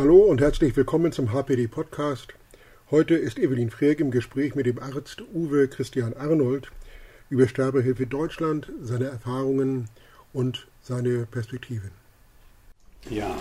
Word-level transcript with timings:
Hallo 0.00 0.20
und 0.22 0.40
herzlich 0.40 0.74
willkommen 0.78 1.12
zum 1.12 1.30
HPD 1.30 1.68
Podcast. 1.68 2.32
Heute 2.90 3.16
ist 3.16 3.38
Evelyn 3.38 3.68
Frerk 3.68 4.00
im 4.00 4.10
Gespräch 4.10 4.54
mit 4.54 4.64
dem 4.64 4.78
Arzt 4.78 5.22
Uwe 5.34 5.68
Christian 5.68 6.14
Arnold 6.14 6.72
über 7.28 7.46
Sterbehilfe 7.46 8.06
Deutschland, 8.06 8.72
seine 8.80 9.04
Erfahrungen 9.04 9.90
und 10.32 10.68
seine 10.80 11.26
Perspektiven. 11.26 11.90
Ja. 13.10 13.36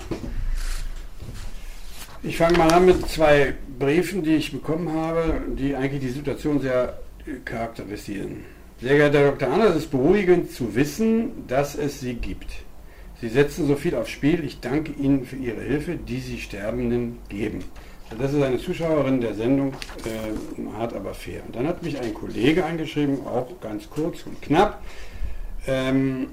Ich 2.23 2.35
fange 2.35 2.57
mal 2.57 2.73
an 2.73 2.87
mit 2.87 3.07
zwei 3.07 3.53
Briefen, 3.79 4.23
die 4.23 4.35
ich 4.35 4.51
bekommen 4.51 4.91
habe, 4.91 5.41
die 5.57 5.77
eigentlich 5.77 6.01
die 6.01 6.09
Situation 6.09 6.59
sehr 6.59 6.99
charakterisieren. 7.45 8.43
Sehr 8.81 8.97
geehrter 8.97 9.31
Dr. 9.31 9.47
Arnold, 9.47 9.77
es 9.77 9.83
ist 9.83 9.91
beruhigend 9.91 10.51
zu 10.51 10.75
wissen, 10.75 11.47
dass 11.47 11.75
es 11.75 12.01
Sie 12.01 12.15
gibt. 12.15 12.65
Sie 13.21 13.29
setzen 13.29 13.67
so 13.67 13.75
viel 13.75 13.95
aufs 13.95 14.11
Spiel. 14.11 14.43
Ich 14.45 14.61
danke 14.61 14.93
Ihnen 14.93 15.25
für 15.25 15.35
Ihre 15.35 15.61
Hilfe, 15.61 15.95
die 15.95 16.19
Sie 16.19 16.39
Sterbenden 16.39 17.17
geben. 17.27 17.63
Das 18.17 18.33
ist 18.33 18.41
eine 18.41 18.57
Zuschauerin 18.57 19.21
der 19.21 19.35
Sendung, 19.35 19.73
äh, 20.05 20.73
hart 20.77 20.93
aber 20.93 21.13
fair. 21.13 21.41
Und 21.45 21.55
dann 21.55 21.67
hat 21.67 21.83
mich 21.83 21.99
ein 21.99 22.13
Kollege 22.13 22.65
angeschrieben, 22.65 23.25
auch 23.27 23.47
ganz 23.61 23.89
kurz 23.89 24.25
und 24.25 24.41
knapp. 24.41 24.81
Ähm, 25.67 26.27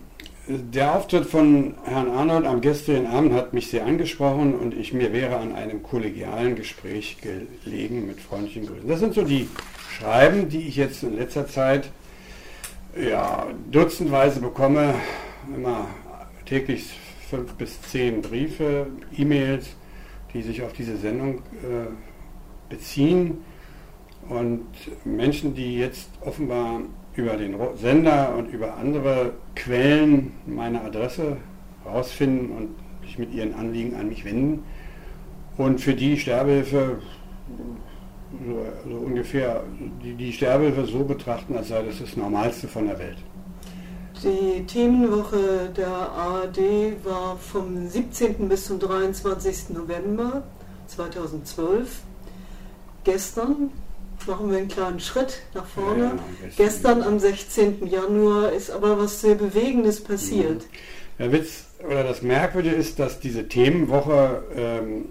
der 0.48 0.94
Auftritt 0.94 1.26
von 1.26 1.74
Herrn 1.84 2.08
Arnold 2.08 2.46
am 2.46 2.60
gestrigen 2.60 3.08
Abend 3.08 3.32
hat 3.32 3.52
mich 3.52 3.68
sehr 3.68 3.84
angesprochen 3.84 4.54
und 4.54 4.74
ich 4.74 4.92
mir 4.92 5.12
wäre 5.12 5.38
an 5.38 5.52
einem 5.52 5.82
kollegialen 5.82 6.54
Gespräch 6.54 7.18
gelegen 7.20 8.06
mit 8.06 8.20
freundlichen 8.20 8.66
Grüßen. 8.66 8.88
Das 8.88 9.00
sind 9.00 9.12
so 9.12 9.22
die 9.22 9.48
Schreiben, 9.90 10.48
die 10.48 10.68
ich 10.68 10.76
jetzt 10.76 11.02
in 11.02 11.16
letzter 11.16 11.48
Zeit 11.48 11.90
ja, 12.96 13.48
dutzendweise 13.70 14.40
bekomme, 14.40 14.94
immer 15.54 15.88
täglich 16.46 16.98
fünf 17.28 17.54
bis 17.54 17.80
zehn 17.82 18.22
Briefe, 18.22 18.86
E-Mails, 19.16 19.76
die 20.32 20.42
sich 20.42 20.62
auf 20.62 20.72
diese 20.72 20.96
Sendung 20.96 21.38
äh, 21.38 21.88
beziehen. 22.68 23.38
Und 24.28 24.66
Menschen, 25.04 25.54
die 25.54 25.78
jetzt 25.78 26.10
offenbar 26.20 26.80
über 27.14 27.36
den 27.36 27.56
Sender 27.76 28.34
und 28.36 28.52
über 28.52 28.76
andere 28.76 29.34
Quellen 29.54 30.32
meine 30.46 30.82
Adresse 30.82 31.36
herausfinden 31.84 32.50
und 32.50 32.68
sich 33.06 33.18
mit 33.18 33.32
ihren 33.32 33.54
Anliegen 33.54 33.94
an 33.94 34.08
mich 34.08 34.24
wenden. 34.24 34.64
Und 35.56 35.80
für 35.80 35.94
die 35.94 36.18
Sterbehilfe 36.18 36.98
so, 38.44 38.66
so 38.90 38.96
ungefähr 38.96 39.62
die, 40.02 40.14
die 40.14 40.32
Sterbehilfe 40.32 40.84
so 40.84 41.04
betrachten, 41.04 41.56
als 41.56 41.68
sei 41.68 41.82
das 41.82 42.00
das 42.00 42.16
Normalste 42.16 42.68
von 42.68 42.86
der 42.86 42.98
Welt. 42.98 43.18
Die 44.26 44.66
Themenwoche 44.66 45.70
der 45.76 45.86
ARD 45.86 46.58
war 47.04 47.38
vom 47.38 47.86
17. 47.86 48.48
bis 48.48 48.64
zum 48.66 48.80
23. 48.80 49.70
November 49.70 50.42
2012. 50.88 52.00
Gestern 53.04 53.70
machen 54.26 54.50
wir 54.50 54.58
einen 54.58 54.66
kleinen 54.66 54.98
Schritt 54.98 55.42
nach 55.54 55.66
vorne. 55.66 56.02
Ja, 56.02 56.48
Gestern 56.56 57.04
am 57.04 57.20
16. 57.20 57.86
Januar 57.86 58.50
ist 58.50 58.68
aber 58.72 58.98
was 58.98 59.20
sehr 59.20 59.36
Bewegendes 59.36 60.02
passiert. 60.02 60.66
Der 61.20 61.30
Witz 61.30 61.66
oder 61.88 62.02
das 62.02 62.22
Merkwürdige 62.22 62.74
ist, 62.74 62.98
dass 62.98 63.20
diese 63.20 63.46
Themenwoche 63.46 64.42
ähm, 64.56 65.04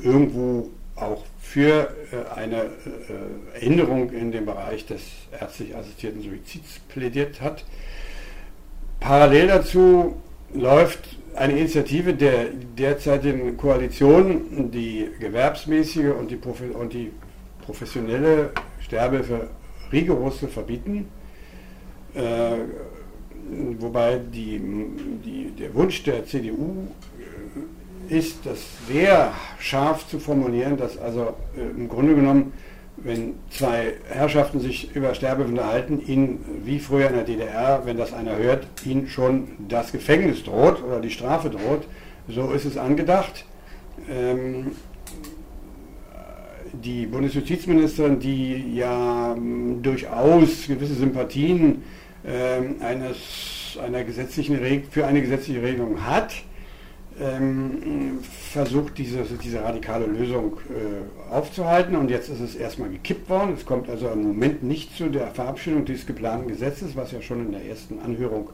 irgendwo 0.00 0.70
auch 0.94 1.24
für 1.40 1.92
äh, 2.12 2.38
eine 2.38 2.66
äh, 2.66 3.66
Änderung 3.66 4.12
in 4.12 4.30
dem 4.30 4.46
Bereich 4.46 4.86
des 4.86 5.02
ärztlich 5.40 5.74
assistierten 5.74 6.22
Suizids 6.22 6.78
plädiert 6.88 7.40
hat. 7.40 7.64
Parallel 9.00 9.48
dazu 9.48 10.14
läuft 10.54 11.16
eine 11.34 11.58
Initiative 11.58 12.12
der 12.12 12.48
derzeitigen 12.76 13.56
Koalition, 13.56 14.70
die 14.70 15.08
gewerbsmäßige 15.18 16.12
und 16.18 16.30
die, 16.30 16.38
und 16.74 16.92
die 16.92 17.10
professionelle 17.64 18.50
Sterbehilfe 18.80 19.48
rigoros 19.90 20.38
zu 20.38 20.48
verbieten. 20.48 21.08
Äh, 22.14 22.56
wobei 23.78 24.18
die, 24.18 24.60
die, 25.24 25.52
der 25.58 25.74
Wunsch 25.74 26.02
der 26.02 26.26
CDU 26.26 26.88
äh, 28.08 28.14
ist, 28.18 28.44
das 28.44 28.58
sehr 28.86 29.32
scharf 29.58 30.08
zu 30.08 30.18
formulieren, 30.18 30.76
dass 30.76 30.98
also 30.98 31.34
äh, 31.56 31.60
im 31.60 31.88
Grunde 31.88 32.14
genommen 32.14 32.52
wenn 33.02 33.34
zwei 33.50 33.94
Herrschaften 34.08 34.60
sich 34.60 34.94
über 34.94 35.14
Sterbe 35.14 35.44
unterhalten, 35.44 36.02
ihnen 36.06 36.44
wie 36.64 36.78
früher 36.78 37.08
in 37.08 37.14
der 37.14 37.24
DDR, 37.24 37.82
wenn 37.84 37.96
das 37.96 38.12
einer 38.12 38.36
hört, 38.36 38.66
ihnen 38.84 39.08
schon 39.08 39.48
das 39.68 39.92
Gefängnis 39.92 40.44
droht 40.44 40.82
oder 40.82 41.00
die 41.00 41.10
Strafe 41.10 41.50
droht. 41.50 41.86
So 42.28 42.52
ist 42.52 42.66
es 42.66 42.76
angedacht. 42.76 43.44
Ähm, 44.10 44.72
die 46.72 47.06
Bundesjustizministerin, 47.06 48.20
die 48.20 48.74
ja 48.74 49.34
ähm, 49.36 49.82
durchaus 49.82 50.66
gewisse 50.68 50.94
Sympathien 50.94 51.82
ähm, 52.26 52.76
eines, 52.80 53.78
einer 53.84 54.04
gesetzlichen 54.04 54.58
für 54.90 55.06
eine 55.06 55.22
gesetzliche 55.22 55.62
Regelung 55.62 56.04
hat, 56.04 56.32
ähm, 57.20 58.18
versucht, 58.22 58.98
diese, 58.98 59.22
diese 59.42 59.62
radikale 59.62 60.06
Lösung 60.06 60.58
äh, 60.70 61.32
aufzuhalten. 61.32 61.96
Und 61.96 62.10
jetzt 62.10 62.28
ist 62.28 62.40
es 62.40 62.54
erstmal 62.54 62.88
gekippt 62.88 63.28
worden. 63.28 63.54
Es 63.56 63.66
kommt 63.66 63.88
also 63.88 64.08
im 64.08 64.22
Moment 64.22 64.62
nicht 64.62 64.96
zu 64.96 65.08
der 65.08 65.28
Verabschiedung 65.28 65.84
dieses 65.84 66.06
geplanten 66.06 66.48
Gesetzes, 66.48 66.96
was 66.96 67.12
ja 67.12 67.20
schon 67.20 67.46
in 67.46 67.52
der 67.52 67.64
ersten 67.64 68.00
Anhörung 68.00 68.50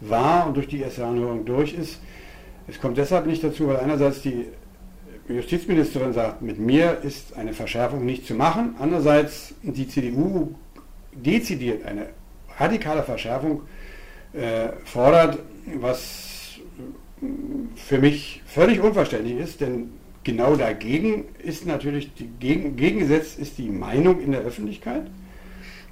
war 0.00 0.46
und 0.46 0.56
durch 0.56 0.68
die 0.68 0.80
erste 0.80 1.04
Anhörung 1.04 1.44
durch 1.44 1.74
ist. 1.74 2.00
Es 2.66 2.80
kommt 2.80 2.98
deshalb 2.98 3.26
nicht 3.26 3.42
dazu, 3.42 3.68
weil 3.68 3.78
einerseits 3.78 4.22
die 4.22 4.46
Justizministerin 5.28 6.12
sagt, 6.12 6.42
mit 6.42 6.58
mir 6.58 6.98
ist 7.02 7.36
eine 7.36 7.52
Verschärfung 7.52 8.04
nicht 8.04 8.26
zu 8.26 8.34
machen. 8.34 8.74
Andererseits 8.78 9.54
die 9.62 9.88
CDU 9.88 10.54
dezidiert 11.12 11.84
eine 11.84 12.06
radikale 12.58 13.02
Verschärfung 13.02 13.62
äh, 14.32 14.70
fordert, 14.84 15.38
was 15.80 16.27
für 17.76 17.98
mich 17.98 18.42
völlig 18.46 18.80
unverständlich 18.80 19.38
ist, 19.38 19.60
denn 19.60 19.90
genau 20.24 20.56
dagegen 20.56 21.24
ist 21.42 21.66
natürlich, 21.66 22.12
die, 22.14 22.28
gegen, 22.38 22.76
gegengesetzt 22.76 23.38
ist 23.38 23.58
die 23.58 23.68
Meinung 23.68 24.20
in 24.20 24.32
der 24.32 24.42
Öffentlichkeit, 24.42 25.06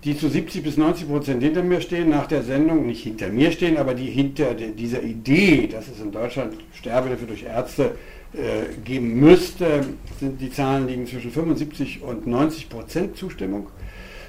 die 0.04 0.16
zu 0.16 0.28
70 0.28 0.62
bis 0.62 0.76
90 0.76 1.09
Prozent 1.09 1.42
hinter 1.42 1.62
mir 1.62 1.81
stehen, 1.81 2.10
nach 2.10 2.26
der 2.26 2.42
Sendung, 2.42 2.87
nicht 2.87 3.03
hinter 3.03 3.28
mir 3.28 3.50
stehen, 3.50 3.76
aber 3.76 3.94
die 3.94 4.06
hinter 4.06 4.54
dieser 4.54 5.03
Idee, 5.03 5.66
dass 5.66 5.88
es 5.88 6.00
in 6.00 6.12
Deutschland 6.12 6.54
Sterbehilfe 6.75 7.26
durch 7.26 7.44
Ärzte 7.44 7.93
äh, 8.32 8.75
geben 8.84 9.19
müsste, 9.19 9.87
sind 10.20 10.41
die 10.41 10.50
Zahlen 10.50 10.87
liegen 10.87 11.06
zwischen 11.06 11.31
75 11.31 12.03
und 12.03 12.26
90 12.26 12.69
Prozent 12.69 13.16
Zustimmung. 13.16 13.69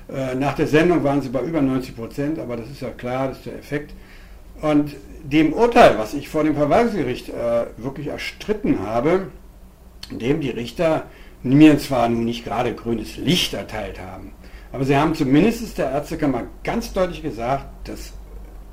Äh, 0.09 0.35
nach 0.35 0.55
der 0.55 0.67
Sendung 0.67 1.03
waren 1.03 1.21
sie 1.21 1.29
bei 1.29 1.41
über 1.41 1.61
90 1.61 1.95
Prozent, 1.95 2.39
aber 2.39 2.55
das 2.55 2.69
ist 2.69 2.81
ja 2.81 2.89
klar, 2.89 3.27
das 3.27 3.37
ist 3.37 3.47
der 3.47 3.55
Effekt. 3.55 3.93
Und 4.61 4.95
dem 5.23 5.53
Urteil, 5.53 5.97
was 5.97 6.13
ich 6.13 6.29
vor 6.29 6.43
dem 6.43 6.55
Verwaltungsgericht 6.55 7.29
äh, 7.29 7.65
wirklich 7.77 8.07
erstritten 8.07 8.79
habe, 8.79 9.27
dem 10.09 10.41
die 10.41 10.49
Richter 10.49 11.07
mir 11.43 11.77
zwar 11.79 12.09
nun 12.09 12.25
nicht 12.25 12.45
gerade 12.45 12.73
grünes 12.73 13.17
Licht 13.17 13.53
erteilt 13.53 13.99
haben, 13.99 14.31
aber 14.71 14.83
sie 14.85 14.95
haben 14.95 15.15
zumindest 15.15 15.77
der 15.77 15.91
Ärztekammer 15.91 16.43
ganz 16.63 16.93
deutlich 16.93 17.21
gesagt, 17.21 17.65
dass 17.87 18.13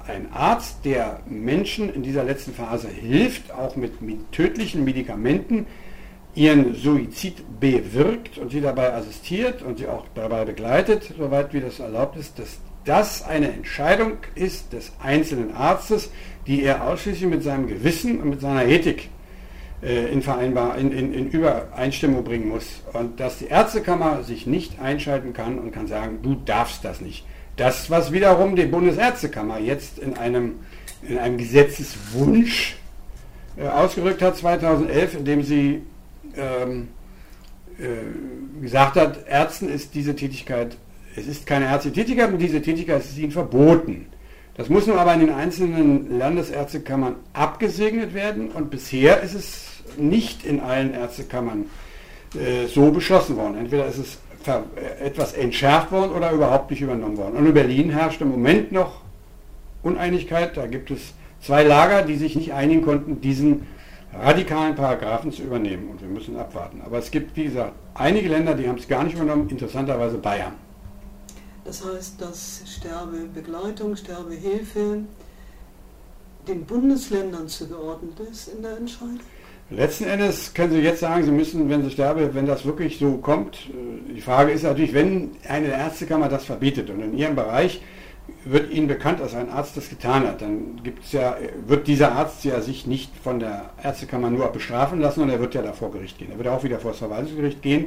ein 0.07 0.33
Arzt, 0.33 0.85
der 0.85 1.21
Menschen 1.27 1.93
in 1.93 2.03
dieser 2.03 2.25
letzten 2.25 2.53
Phase 2.53 2.89
hilft, 2.89 3.53
auch 3.53 3.77
mit, 3.77 4.03
mit 4.03 4.33
tödlichen 4.33 4.85
Medikamenten, 4.85 5.67
ihren 6.35 6.75
Suizid 6.75 7.61
bewirkt 7.61 8.39
und 8.39 8.51
sie 8.51 8.61
dabei 8.61 8.93
assistiert 8.93 9.63
und 9.63 9.79
sie 9.79 9.87
auch 9.87 10.05
dabei 10.15 10.45
begleitet, 10.45 11.15
soweit 11.17 11.55
wie 11.55 11.61
das 11.61 11.79
erlaubt 11.79 12.17
ist, 12.17 12.39
dass 12.39 12.59
das 12.85 13.25
eine 13.25 13.53
Entscheidung 13.53 14.19
ist 14.35 14.73
des 14.73 14.93
einzelnen 15.03 15.55
Arztes, 15.55 16.11
die 16.47 16.63
er 16.63 16.85
ausschließlich 16.85 17.29
mit 17.29 17.43
seinem 17.43 17.67
Gewissen 17.67 18.21
und 18.21 18.31
mit 18.31 18.41
seiner 18.41 18.67
Ethik 18.67 19.09
äh, 19.83 20.07
in, 20.13 20.23
Vereinbar 20.23 20.79
in, 20.79 20.93
in, 20.93 21.13
in 21.15 21.31
Übereinstimmung 21.31 22.25
bringen 22.25 22.49
muss. 22.49 22.83
Und 22.93 23.21
dass 23.21 23.39
die 23.39 23.47
Ärztekammer 23.47 24.23
sich 24.23 24.47
nicht 24.47 24.81
einschalten 24.81 25.33
kann 25.33 25.59
und 25.59 25.73
kann 25.73 25.87
sagen, 25.87 26.21
du 26.23 26.35
darfst 26.35 26.85
das 26.85 27.01
nicht. 27.01 27.27
Das, 27.57 27.91
was 27.91 28.13
wiederum 28.13 28.57
die 28.57 28.67
Bundesärztekammer 28.67 29.59
jetzt 29.59 29.99
in 29.99 30.17
einem, 30.17 30.57
in 31.03 31.19
einem 31.19 31.39
Gesetzeswunsch 31.39 32.77
äh, 33.57 33.69
ausgerückt 33.69 34.23
hat 34.23 34.37
2011, 34.37 35.15
indem 35.15 35.43
sie 35.43 35.83
ähm, 36.37 36.89
äh, 37.79 38.63
gesagt 38.63 38.97
hat, 38.97 39.27
Ärzten 39.29 39.69
ist 39.69 39.95
diese 39.95 40.17
Tätigkeit 40.17 40.77
es 41.17 41.27
ist 41.27 41.47
keine 41.47 41.67
ärztliche 41.67 41.95
Tätigkeit 41.97 42.33
und 42.33 42.39
diese 42.39 42.61
Tätigkeit 42.61 43.01
ist 43.01 43.19
ihnen 43.19 43.31
verboten. 43.31 44.07
Das 44.57 44.69
muss 44.69 44.87
nun 44.87 44.99
aber 44.99 45.15
in 45.15 45.21
den 45.21 45.33
einzelnen 45.33 46.19
Landesärztekammern 46.19 47.17
abgesegnet 47.33 48.15
werden 48.15 48.51
und 48.51 48.71
bisher 48.71 49.21
ist 49.21 49.35
es 49.35 49.67
nicht 49.97 50.45
in 50.45 50.61
allen 50.61 50.95
Ärztekammern 50.95 51.67
äh, 52.35 52.67
so 52.67 52.91
beschlossen 52.91 53.37
worden. 53.37 53.57
Entweder 53.59 53.87
ist 53.87 53.99
es 53.99 54.19
äh, 54.47 55.05
etwas 55.05 55.33
entschärft 55.33 55.91
worden 55.91 56.13
oder 56.13 56.31
überhaupt 56.33 56.71
nicht 56.71 56.81
übernommen 56.81 57.17
worden. 57.17 57.37
Und 57.37 57.47
in 57.47 57.55
Berlin 57.55 57.91
herrscht 57.91 58.21
im 58.21 58.31
Moment 58.31 58.71
noch 58.73 59.01
Uneinigkeit. 59.83 60.57
Da 60.57 60.67
gibt 60.67 60.91
es 60.91 61.15
zwei 61.41 61.63
Lager, 61.63 62.03
die 62.03 62.17
sich 62.17 62.37
nicht 62.37 62.53
einigen 62.53 62.83
konnten, 62.83 63.21
diesen 63.21 63.67
radikalen 64.13 64.77
Paragraphen 64.77 65.33
zu 65.33 65.43
übernehmen 65.43 65.89
und 65.89 66.01
wir 66.01 66.09
müssen 66.09 66.37
abwarten. 66.37 66.81
Aber 66.85 66.99
es 66.99 67.11
gibt, 67.11 67.37
wie 67.37 67.45
gesagt, 67.45 67.73
einige 67.95 68.29
Länder, 68.29 68.55
die 68.55 68.69
haben 68.69 68.79
es 68.79 68.87
gar 68.87 69.03
nicht 69.03 69.17
übernommen, 69.17 69.49
interessanterweise 69.49 70.19
Bayern. 70.19 70.53
Das 71.65 71.85
heißt, 71.85 72.21
dass 72.21 72.63
Sterbebegleitung, 72.67 73.97
Sterbehilfe 73.97 75.01
den 76.47 76.65
Bundesländern 76.65 77.49
zugeordnet 77.49 78.21
ist 78.31 78.49
in 78.49 78.63
der 78.63 78.77
Entscheidung? 78.77 79.21
Letzten 79.71 80.05
Endes 80.05 80.53
können 80.53 80.73
Sie 80.73 80.81
jetzt 80.81 81.01
sagen, 81.01 81.25
Sie 81.25 81.31
müssen, 81.31 81.71
wenn 81.71 81.83
Sie 81.83 81.91
sterben, 81.91 82.35
wenn 82.35 82.45
das 82.45 82.67
wirklich 82.67 82.99
so 82.99 83.17
kommt, 83.17 83.57
äh, 83.57 84.15
die 84.15 84.21
Frage 84.21 84.53
ist 84.53 84.63
natürlich, 84.63 84.93
wenn 84.93 85.31
eine 85.49 85.69
Ärztekammer 85.69 86.29
das 86.29 86.45
verbietet 86.45 86.91
und 86.91 87.01
in 87.01 87.17
Ihrem 87.17 87.35
Bereich 87.35 87.81
wird 88.45 88.71
Ihnen 88.71 88.89
bekannt, 88.89 89.21
dass 89.21 89.35
ein 89.35 89.49
Arzt 89.49 89.77
das 89.77 89.89
getan 89.89 90.27
hat, 90.27 90.43
dann 90.43 90.83
gibt's 90.83 91.13
ja, 91.13 91.37
wird 91.67 91.87
dieser 91.87 92.13
Arzt 92.13 92.45
ja 92.45 92.61
sich 92.61 92.87
nicht 92.87 93.11
von 93.17 93.41
der 93.41 93.71
Ärztekammer 93.83 94.29
nur 94.29 94.47
bestrafen 94.49 95.01
lassen, 95.01 95.21
sondern 95.21 95.39
er 95.39 95.41
wird 95.41 95.55
ja 95.55 95.63
da 95.63 95.73
vor 95.73 95.91
Gericht 95.91 96.19
gehen. 96.19 96.31
Er 96.31 96.39
wird 96.39 96.49
auch 96.49 96.63
wieder 96.63 96.79
vor 96.79 96.91
das 96.91 96.99
Verwaltungsgericht 96.99 97.63
gehen. 97.63 97.87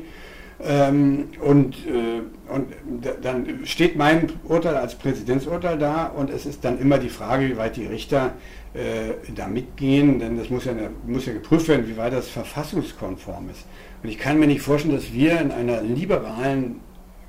Ähm, 0.64 1.30
und, 1.40 1.76
äh, 1.86 2.22
und 2.52 2.74
dann 3.22 3.66
steht 3.66 3.96
mein 3.96 4.32
Urteil 4.44 4.76
als 4.76 4.96
Präzedenzurteil 4.96 5.78
da 5.78 6.08
und 6.08 6.32
es 6.32 6.48
ist 6.48 6.66
dann 6.66 6.80
immer 6.80 6.98
die 6.98 7.10
Frage, 7.10 7.48
wie 7.48 7.58
weit 7.58 7.76
die 7.76 7.86
Richter 7.86 8.34
äh, 8.74 9.14
da 9.36 9.48
mitgehen, 9.48 10.18
denn 10.18 10.38
das 10.38 10.50
muss 10.50 10.66
ja, 10.66 10.74
muss 11.06 11.28
ja 11.28 11.34
geprüft 11.34 11.68
werden, 11.68 11.88
wie 11.88 11.96
weit 11.96 12.14
das 12.14 12.28
verfassungskonform 12.30 13.50
ist. 13.52 13.66
Und 14.02 14.10
ich 14.10 14.18
kann 14.18 14.40
mir 14.40 14.48
nicht 14.48 14.62
vorstellen, 14.62 14.96
dass 14.96 15.14
wir 15.14 15.40
in 15.40 15.52
einer 15.52 15.82
liberalen 15.82 16.80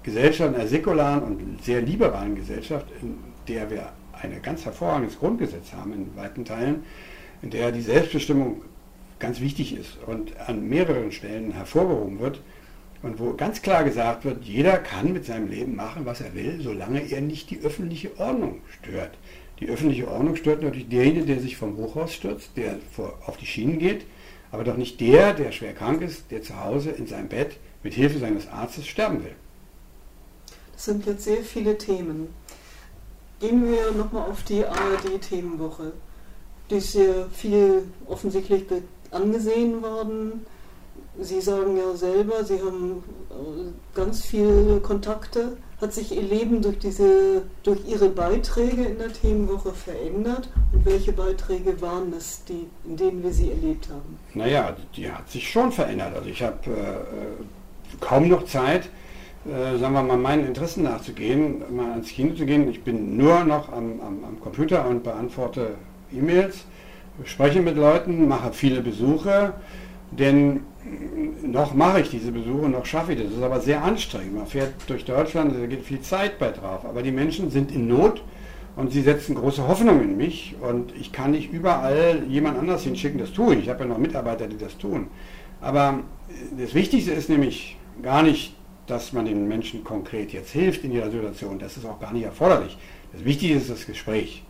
Gesellschaft, 0.03 0.55
einer 0.55 0.67
säkularen 0.67 1.23
und 1.23 1.63
sehr 1.63 1.83
liberalen 1.83 2.35
Gesellschaft, 2.35 2.87
in 3.03 3.19
der 3.47 3.71
wir 3.71 3.93
ein 4.23 4.33
ganz 4.43 4.65
hervorragendes 4.65 5.19
Grundgesetz 5.19 5.73
haben 5.75 5.93
in 5.93 6.17
weiten 6.17 6.47
Teilen, 6.47 6.83
in 7.43 7.51
der 7.51 7.73
die 7.73 7.83
Selbstbestimmung 7.83 8.63
ganz 9.19 9.41
wichtig 9.41 9.77
ist 9.77 9.99
und 10.07 10.33
an 10.49 10.67
mehreren 10.69 11.13
Stellen 11.13 11.53
hervorgehoben 11.53 12.21
wird 12.21 12.41
und 13.03 13.21
wo 13.21 13.35
ganz 13.35 13.63
klar 13.63 13.85
gesagt 13.85 14.25
wird, 14.25 14.45
jeder 14.45 14.79
kann 14.79 15.13
mit 15.13 15.25
seinem 15.25 15.49
Leben 15.49 15.77
machen, 15.77 16.05
was 16.05 16.21
er 16.21 16.35
will, 16.35 16.61
solange 16.61 17.01
er 17.11 17.21
nicht 17.21 17.51
die 17.51 17.61
öffentliche 17.61 18.19
Ordnung 18.19 18.61
stört. 18.81 19.13
Die 19.61 19.69
öffentliche 19.69 20.09
Ordnung 20.09 20.37
stört 20.37 20.63
natürlich 20.63 20.89
derjenige, 20.89 21.27
der 21.27 21.41
sich 21.41 21.57
vom 21.57 21.77
Hochhaus 21.77 22.15
stürzt, 22.15 22.51
der 22.57 22.77
vor, 22.93 23.19
auf 23.27 23.37
die 23.37 23.47
Schienen 23.47 23.79
geht, 23.79 24.05
aber 24.51 24.65
doch 24.65 24.77
nicht 24.77 25.01
der, 25.01 25.35
der 25.35 25.53
schwer 25.53 25.75
krank 25.75 26.03
ist, 26.03 26.31
der 26.31 26.43
zu 26.43 26.59
Hause 26.61 26.91
in 26.91 27.07
seinem 27.07 27.29
Bett 27.29 27.57
mit 27.83 27.95
Hilfe 27.95 28.19
seines 28.19 28.49
Arztes 28.49 28.87
sterben 28.87 29.23
will. 29.25 29.35
Das 30.73 30.85
sind 30.85 31.07
jetzt 31.07 31.25
sehr 31.25 31.43
viele 31.43 31.77
Themen. 31.77 32.29
Gehen 33.41 33.69
wir 33.69 33.93
nochmal 33.93 34.31
auf 34.31 34.43
die 34.45 34.65
ARD-Themenwoche. 34.65 35.93
Die 36.71 36.77
ist 36.77 36.93
sehr 36.93 37.29
viel 37.33 37.85
offensichtlich 38.07 38.65
angesehen 39.11 39.83
worden. 39.83 40.47
Sie 41.21 41.41
sagen 41.41 41.77
ja 41.77 41.95
selber, 41.95 42.45
Sie 42.45 42.61
haben 42.61 43.03
äh, 43.31 43.97
ganz 43.97 44.25
viele 44.25 44.81
Kontakte. 44.81 45.57
Hat 45.81 45.93
sich 45.93 46.15
Ihr 46.15 46.23
Leben 46.23 46.61
durch, 46.61 46.79
diese, 46.79 47.43
durch 47.63 47.81
Ihre 47.87 48.09
Beiträge 48.09 48.85
in 48.85 48.99
der 48.99 49.13
Themenwoche 49.13 49.73
verändert? 49.73 50.51
Und 50.73 50.85
welche 50.85 51.13
Beiträge 51.13 51.81
waren 51.81 52.13
es, 52.17 52.45
die, 52.45 52.67
in 52.85 52.97
denen 52.97 53.23
wir 53.23 53.33
Sie 53.33 53.51
erlebt 53.51 53.89
haben? 53.89 54.19
Naja, 54.35 54.77
die 54.97 55.11
hat 55.11 55.31
sich 55.31 55.49
schon 55.49 55.71
verändert. 55.71 56.15
Also 56.17 56.29
ich 56.29 56.43
habe 56.43 56.59
äh, 56.71 57.97
kaum 58.01 58.29
noch 58.29 58.45
Zeit, 58.45 58.89
äh, 59.47 59.79
sagen 59.79 59.95
wir 59.95 60.03
mal, 60.03 60.17
meinen 60.17 60.47
Interessen 60.47 60.83
nachzugehen, 60.83 61.63
mal 61.75 61.93
ans 61.93 62.09
Kino 62.09 62.35
zu 62.35 62.45
gehen. 62.45 62.69
Ich 62.69 62.83
bin 62.83 63.17
nur 63.17 63.45
noch 63.45 63.73
am, 63.73 64.01
am, 64.01 64.25
am 64.25 64.41
Computer 64.41 64.87
und 64.87 65.05
beantworte 65.05 65.77
E-Mails, 66.13 66.65
spreche 67.25 67.61
mit 67.61 67.77
Leuten, 67.77 68.29
mache 68.29 68.53
viele 68.53 68.81
Besuche, 68.81 69.55
denn 70.11 70.61
noch 71.43 71.75
mache 71.75 72.01
ich 72.01 72.11
diese 72.11 72.33
Besuche, 72.33 72.69
noch 72.69 72.87
schaffe 72.87 73.13
ich 73.13 73.19
das. 73.19 73.29
Das 73.29 73.39
ist 73.39 73.43
aber 73.43 73.61
sehr 73.61 73.83
anstrengend. 73.83 74.37
Man 74.37 74.47
fährt 74.47 74.75
durch 74.87 75.05
Deutschland, 75.05 75.55
da 75.55 75.67
geht 75.67 75.85
viel 75.85 76.01
Zeit 76.01 76.39
bei 76.39 76.51
drauf. 76.51 76.85
Aber 76.85 77.03
die 77.03 77.13
Menschen 77.13 77.51
sind 77.51 77.73
in 77.73 77.89
Not 77.89 78.23
und 78.77 78.93
sie 78.93 79.03
setzen 79.03 79.35
große 79.35 79.67
Hoffnung 79.67 80.03
in 80.03 80.17
mich 80.17 80.57
und 80.61 80.95
ich 80.97 81.13
kann 81.13 81.33
nicht 81.33 81.53
überall 81.53 82.23
jemand 82.29 82.59
anders 82.59 82.85
hinschicken, 82.85 83.19
das 83.19 83.33
tue 83.33 83.55
ich. 83.55 83.65
Ich 83.65 83.69
habe 83.69 83.81
ja 83.81 83.87
noch 83.87 83.99
Mitarbeiter, 83.99 84.47
die 84.47 84.57
das 84.57 84.79
tun. 84.79 85.09
Aber 85.61 86.01
das 86.59 86.75
Wichtigste 86.75 87.13
ist 87.13 87.29
nämlich 87.29 87.77
gar 88.03 88.23
nicht 88.23 88.55
dass 88.89 89.13
man 89.13 89.27
den 89.27 89.47
Menschen 89.47 89.85
konkret 89.85 90.33
jetzt 90.33 90.51
hilft 90.51 90.83
in 90.83 90.93
ihrer 90.93 91.11
Situation. 91.11 91.59
Das 91.59 91.77
ist 91.77 91.85
auch 91.85 92.01
gar 92.01 92.13
nicht 92.13 92.25
erforderlich. 92.25 92.77
Das 93.13 93.25
Wichtige 93.25 93.55
ist 93.55 93.71
das 93.71 93.87
Gespräch. 93.87 94.43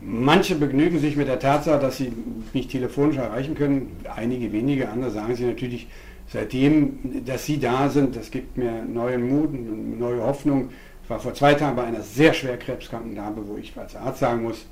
Manche 0.00 0.54
begnügen 0.54 1.00
sich 1.00 1.16
mit 1.16 1.28
der 1.28 1.40
Tatsache, 1.40 1.80
dass 1.80 1.96
sie 1.96 2.12
mich 2.52 2.68
telefonisch 2.68 3.16
erreichen 3.16 3.54
können. 3.54 3.96
Einige 4.14 4.52
wenige, 4.52 4.88
andere 4.88 5.10
sagen 5.10 5.34
sie 5.34 5.44
natürlich, 5.44 5.88
seitdem, 6.28 7.24
dass 7.24 7.46
sie 7.46 7.58
da 7.58 7.88
sind, 7.88 8.14
das 8.14 8.30
gibt 8.30 8.56
mir 8.56 8.84
neuen 8.84 9.28
Mut, 9.28 9.50
neue 9.98 10.22
Hoffnung. 10.22 10.70
Ich 11.02 11.10
war 11.10 11.18
vor 11.18 11.34
zwei 11.34 11.54
Tagen 11.54 11.74
bei 11.74 11.84
einer 11.84 12.02
sehr 12.02 12.32
schwer 12.32 12.58
krebskranken 12.58 13.16
Dame, 13.16 13.46
wo 13.46 13.56
ich 13.56 13.76
als 13.76 13.96
Arzt 13.96 14.20
sagen 14.20 14.42
muss, 14.42 14.66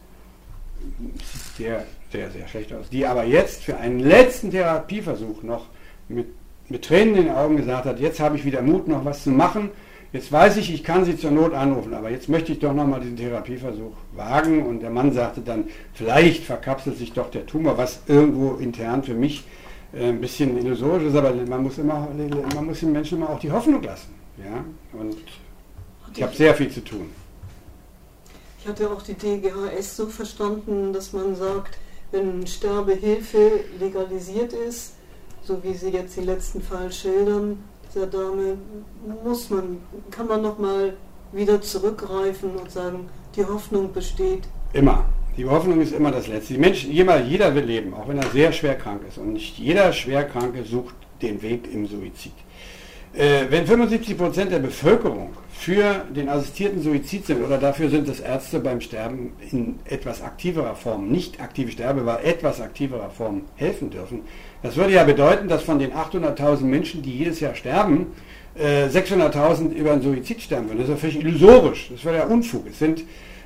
sieht 1.56 1.56
sehr, 1.56 1.84
sehr, 2.12 2.30
sehr 2.30 2.46
schlecht 2.46 2.72
aus. 2.72 2.88
Die 2.90 3.06
aber 3.06 3.24
jetzt 3.24 3.64
für 3.64 3.76
einen 3.78 4.00
letzten 4.00 4.50
Therapieversuch 4.50 5.42
noch 5.42 5.66
mit 6.08 6.26
mit 6.68 6.84
Tränen 6.84 7.14
in 7.14 7.24
den 7.26 7.34
Augen 7.34 7.56
gesagt 7.56 7.86
hat, 7.86 8.00
jetzt 8.00 8.20
habe 8.20 8.36
ich 8.36 8.44
wieder 8.44 8.62
Mut, 8.62 8.88
noch 8.88 9.04
was 9.04 9.22
zu 9.22 9.30
machen. 9.30 9.70
Jetzt 10.12 10.30
weiß 10.30 10.56
ich, 10.58 10.72
ich 10.72 10.84
kann 10.84 11.04
sie 11.04 11.16
zur 11.16 11.30
Not 11.30 11.52
anrufen, 11.52 11.92
aber 11.94 12.10
jetzt 12.10 12.28
möchte 12.28 12.52
ich 12.52 12.58
doch 12.58 12.72
noch 12.72 12.86
mal 12.86 13.00
diesen 13.00 13.16
Therapieversuch 13.16 13.92
wagen. 14.14 14.64
Und 14.64 14.80
der 14.80 14.90
Mann 14.90 15.12
sagte 15.12 15.40
dann, 15.40 15.64
vielleicht 15.94 16.44
verkapselt 16.44 16.96
sich 16.96 17.12
doch 17.12 17.30
der 17.30 17.46
Tumor, 17.46 17.76
was 17.76 18.00
irgendwo 18.06 18.54
intern 18.54 19.02
für 19.02 19.14
mich 19.14 19.44
äh, 19.92 20.08
ein 20.08 20.20
bisschen 20.20 20.56
illusorisch 20.56 21.04
ist, 21.04 21.16
aber 21.16 21.32
man 21.32 21.62
muss, 21.62 21.78
immer, 21.78 22.08
man 22.54 22.66
muss 22.66 22.80
den 22.80 22.92
Menschen 22.92 23.18
immer 23.18 23.30
auch 23.30 23.40
die 23.40 23.50
Hoffnung 23.50 23.82
lassen. 23.82 24.14
Ja? 24.38 24.64
Und 24.98 25.16
ich 26.14 26.22
habe 26.22 26.34
sehr 26.34 26.54
viel 26.54 26.70
zu 26.70 26.82
tun. 26.82 27.10
Ich 28.60 28.68
hatte 28.68 28.90
auch 28.90 29.02
die 29.02 29.14
DGHS 29.14 29.96
so 29.96 30.06
verstanden, 30.06 30.92
dass 30.92 31.12
man 31.12 31.36
sagt, 31.36 31.78
wenn 32.10 32.46
Sterbehilfe 32.46 33.60
legalisiert 33.78 34.52
ist, 34.52 34.94
so 35.42 35.62
wie 35.62 35.74
Sie 35.74 35.90
jetzt 35.90 36.16
den 36.16 36.24
letzten 36.24 36.60
Fall 36.60 36.90
schildern, 36.90 37.62
dieser 37.94 38.06
Dame, 38.06 38.58
muss 39.24 39.50
man, 39.50 39.78
kann 40.10 40.26
man 40.26 40.42
nochmal 40.42 40.94
wieder 41.32 41.60
zurückgreifen 41.60 42.50
und 42.56 42.70
sagen, 42.70 43.08
die 43.34 43.44
Hoffnung 43.44 43.92
besteht. 43.92 44.44
Immer. 44.72 45.04
Die 45.36 45.44
Hoffnung 45.44 45.80
ist 45.82 45.92
immer 45.92 46.10
das 46.10 46.28
Letzte. 46.28 46.54
Die 46.54 46.60
Menschen, 46.60 46.90
jeder, 46.90 47.20
jeder 47.22 47.54
will 47.54 47.64
leben, 47.64 47.92
auch 47.92 48.08
wenn 48.08 48.16
er 48.16 48.28
sehr 48.30 48.52
schwer 48.52 48.74
krank 48.74 49.02
ist. 49.06 49.18
Und 49.18 49.34
nicht 49.34 49.58
jeder 49.58 49.92
Schwerkranke 49.92 50.64
sucht 50.64 50.94
den 51.20 51.42
Weg 51.42 51.68
im 51.72 51.86
Suizid. 51.86 52.32
Äh, 53.12 53.44
wenn 53.50 53.66
75 53.66 54.16
Prozent 54.16 54.52
der 54.52 54.60
Bevölkerung 54.60 55.35
für 55.58 56.04
den 56.14 56.28
assistierten 56.28 56.82
Suizid 56.82 57.26
sind 57.26 57.42
oder 57.42 57.58
dafür 57.58 57.88
sind, 57.88 58.08
dass 58.08 58.20
Ärzte 58.20 58.60
beim 58.60 58.80
Sterben 58.80 59.32
in 59.50 59.78
etwas 59.84 60.22
aktiverer 60.22 60.74
Form, 60.74 61.08
nicht 61.08 61.40
aktive 61.40 61.70
Sterbe, 61.72 62.18
etwas 62.22 62.60
aktiverer 62.60 63.10
Form 63.10 63.42
helfen 63.56 63.90
dürfen, 63.90 64.20
das 64.62 64.76
würde 64.76 64.92
ja 64.92 65.04
bedeuten, 65.04 65.48
dass 65.48 65.62
von 65.62 65.78
den 65.78 65.92
800.000 65.92 66.64
Menschen, 66.64 67.02
die 67.02 67.16
jedes 67.16 67.40
Jahr 67.40 67.54
sterben, 67.54 68.08
600.000 68.58 69.72
äh, 69.72 69.78
über 69.78 69.92
einen 69.92 70.02
Suizid 70.02 70.40
sterben 70.40 70.68
würden. 70.68 70.78
Das 70.78 70.88
ist 70.88 70.94
ja 70.94 70.96
völlig 70.96 71.20
illusorisch. 71.20 71.90
Das 71.92 72.04
wäre 72.04 72.16
ja 72.16 72.24
Unfug. 72.26 72.66
Es, 72.68 72.78
sind, 72.78 73.04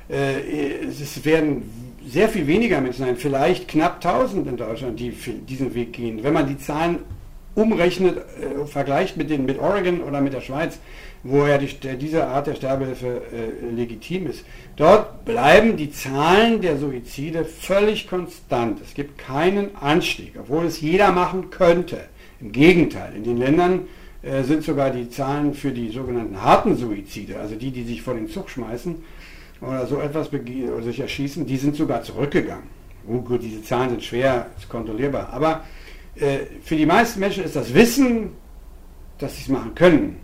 äh, 0.09 0.85
es 0.85 1.23
werden 1.25 1.63
sehr 2.05 2.29
viel 2.29 2.47
weniger 2.47 2.81
Menschen 2.81 3.05
sein, 3.05 3.17
vielleicht 3.17 3.67
knapp 3.67 4.03
1000 4.03 4.47
in 4.47 4.57
Deutschland, 4.57 4.99
die 4.99 5.11
diesen 5.47 5.73
Weg 5.73 5.93
gehen. 5.93 6.23
Wenn 6.23 6.33
man 6.33 6.47
die 6.47 6.57
Zahlen 6.57 6.99
umrechnet, 7.55 8.17
äh, 8.17 8.65
vergleicht 8.65 9.17
mit, 9.17 9.29
den, 9.29 9.45
mit 9.45 9.59
Oregon 9.59 10.01
oder 10.01 10.21
mit 10.21 10.33
der 10.33 10.41
Schweiz, 10.41 10.79
wo 11.23 11.45
ja 11.45 11.57
die, 11.57 11.67
diese 11.97 12.27
Art 12.27 12.47
der 12.47 12.55
Sterbehilfe 12.55 13.21
äh, 13.31 13.73
legitim 13.75 14.27
ist. 14.27 14.45
Dort 14.75 15.25
bleiben 15.25 15.77
die 15.77 15.91
Zahlen 15.91 16.61
der 16.61 16.77
Suizide 16.77 17.45
völlig 17.45 18.07
konstant. 18.07 18.79
Es 18.81 18.93
gibt 18.93 19.17
keinen 19.17 19.75
Anstieg, 19.75 20.33
obwohl 20.39 20.65
es 20.65 20.81
jeder 20.81 21.11
machen 21.11 21.49
könnte. 21.49 21.97
Im 22.39 22.51
Gegenteil, 22.51 23.13
in 23.15 23.23
den 23.23 23.37
Ländern 23.37 23.81
äh, 24.23 24.43
sind 24.43 24.63
sogar 24.63 24.89
die 24.89 25.09
Zahlen 25.09 25.53
für 25.53 25.71
die 25.71 25.89
sogenannten 25.89 26.41
harten 26.41 26.75
Suizide, 26.75 27.39
also 27.39 27.55
die, 27.55 27.71
die 27.71 27.83
sich 27.83 28.01
vor 28.01 28.15
den 28.15 28.27
Zug 28.29 28.49
schmeißen 28.49 28.95
oder 29.61 29.85
so 29.85 29.99
etwas 29.99 30.29
oder 30.31 30.83
sich 30.83 30.99
erschießen, 30.99 31.45
die 31.45 31.57
sind 31.57 31.75
sogar 31.75 32.01
zurückgegangen. 32.01 32.81
Oh 33.07 33.19
gut, 33.19 33.43
diese 33.43 33.63
Zahlen 33.63 33.89
sind 33.91 34.03
schwer 34.03 34.47
kontrollierbar, 34.69 35.29
aber 35.31 35.63
für 36.15 36.75
die 36.75 36.85
meisten 36.85 37.19
Menschen 37.19 37.43
ist 37.43 37.55
das 37.55 37.73
Wissen, 37.73 38.31
dass 39.17 39.35
sie 39.35 39.43
es 39.43 39.47
machen 39.47 39.73
können, 39.75 40.19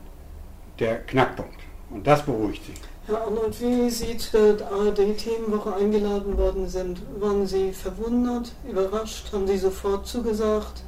der 0.80 1.00
Knackpunkt. 1.00 1.60
Und 1.90 2.06
das 2.06 2.26
beruhigt 2.26 2.64
sie. 2.66 2.74
Herr 3.08 3.22
Arnold, 3.22 3.56
wie 3.62 3.90
Sie 3.90 4.18
zur 4.18 4.58
ARD-Themenwoche 4.70 5.74
eingeladen 5.74 6.38
worden 6.38 6.68
sind, 6.68 7.02
waren 7.22 7.48
Sie 7.48 7.72
verwundert, 7.72 8.52
überrascht, 8.70 9.32
haben 9.32 9.48
Sie 9.48 9.58
sofort 9.58 10.06
zugesagt? 10.06 10.84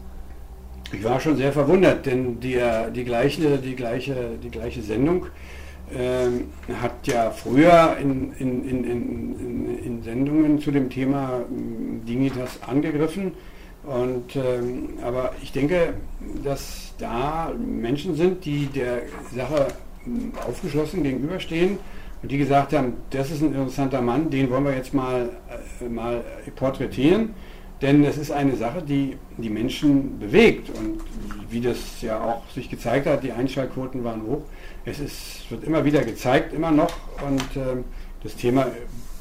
Ich 0.91 1.01
war 1.01 1.17
schon 1.21 1.37
sehr 1.37 1.53
verwundert, 1.53 2.05
denn 2.05 2.39
die, 2.41 2.61
die, 2.93 3.05
gleiche, 3.05 3.57
die, 3.57 3.75
gleiche, 3.75 4.37
die 4.43 4.49
gleiche 4.49 4.81
Sendung 4.81 5.27
ähm, 5.95 6.49
hat 6.81 7.07
ja 7.07 7.31
früher 7.31 7.95
in, 8.01 8.33
in, 8.33 8.67
in, 8.67 9.79
in, 9.79 10.03
Sendungen 10.03 10.59
zu 10.59 10.71
dem 10.71 10.89
Thema 10.89 11.41
Dignitas 11.49 12.59
angegriffen 12.67 13.33
Und, 13.89 14.35
ähm, 14.35 14.99
aber 15.03 15.31
ich 15.41 15.51
denke, 15.51 15.95
dass 16.43 16.93
da 16.99 17.51
Menschen 17.57 18.15
sind, 18.15 18.45
die 18.45 18.67
der 18.67 19.01
Sache 19.35 19.67
aufgeschlossen 20.47 21.01
gegenüberstehen 21.01 21.79
und 22.21 22.31
die 22.31 22.37
gesagt 22.37 22.73
haben, 22.73 22.93
das 23.09 23.31
ist 23.31 23.41
ein 23.41 23.47
interessanter 23.47 24.01
Mann, 24.01 24.29
den 24.29 24.51
wollen 24.51 24.65
wir 24.65 24.75
jetzt 24.75 24.93
mal, 24.93 25.31
äh, 25.81 25.89
mal 25.89 26.23
porträtieren. 26.55 27.33
Denn 27.81 28.03
es 28.03 28.17
ist 28.17 28.29
eine 28.29 28.57
Sache, 28.57 28.83
die 28.83 29.17
die 29.37 29.49
Menschen 29.49 30.19
bewegt. 30.19 30.69
Und 30.69 30.99
wie 31.49 31.61
das 31.61 32.01
ja 32.01 32.21
auch 32.21 32.47
sich 32.53 32.69
gezeigt 32.69 33.07
hat, 33.07 33.23
die 33.23 33.31
Einschaltquoten 33.31 34.03
waren 34.03 34.21
hoch. 34.21 34.41
Es 34.85 34.99
ist, 34.99 35.49
wird 35.49 35.63
immer 35.63 35.83
wieder 35.83 36.03
gezeigt, 36.03 36.53
immer 36.53 36.71
noch. 36.71 36.91
Und 37.27 37.41
äh, 37.55 37.81
das 38.21 38.35
Thema 38.35 38.67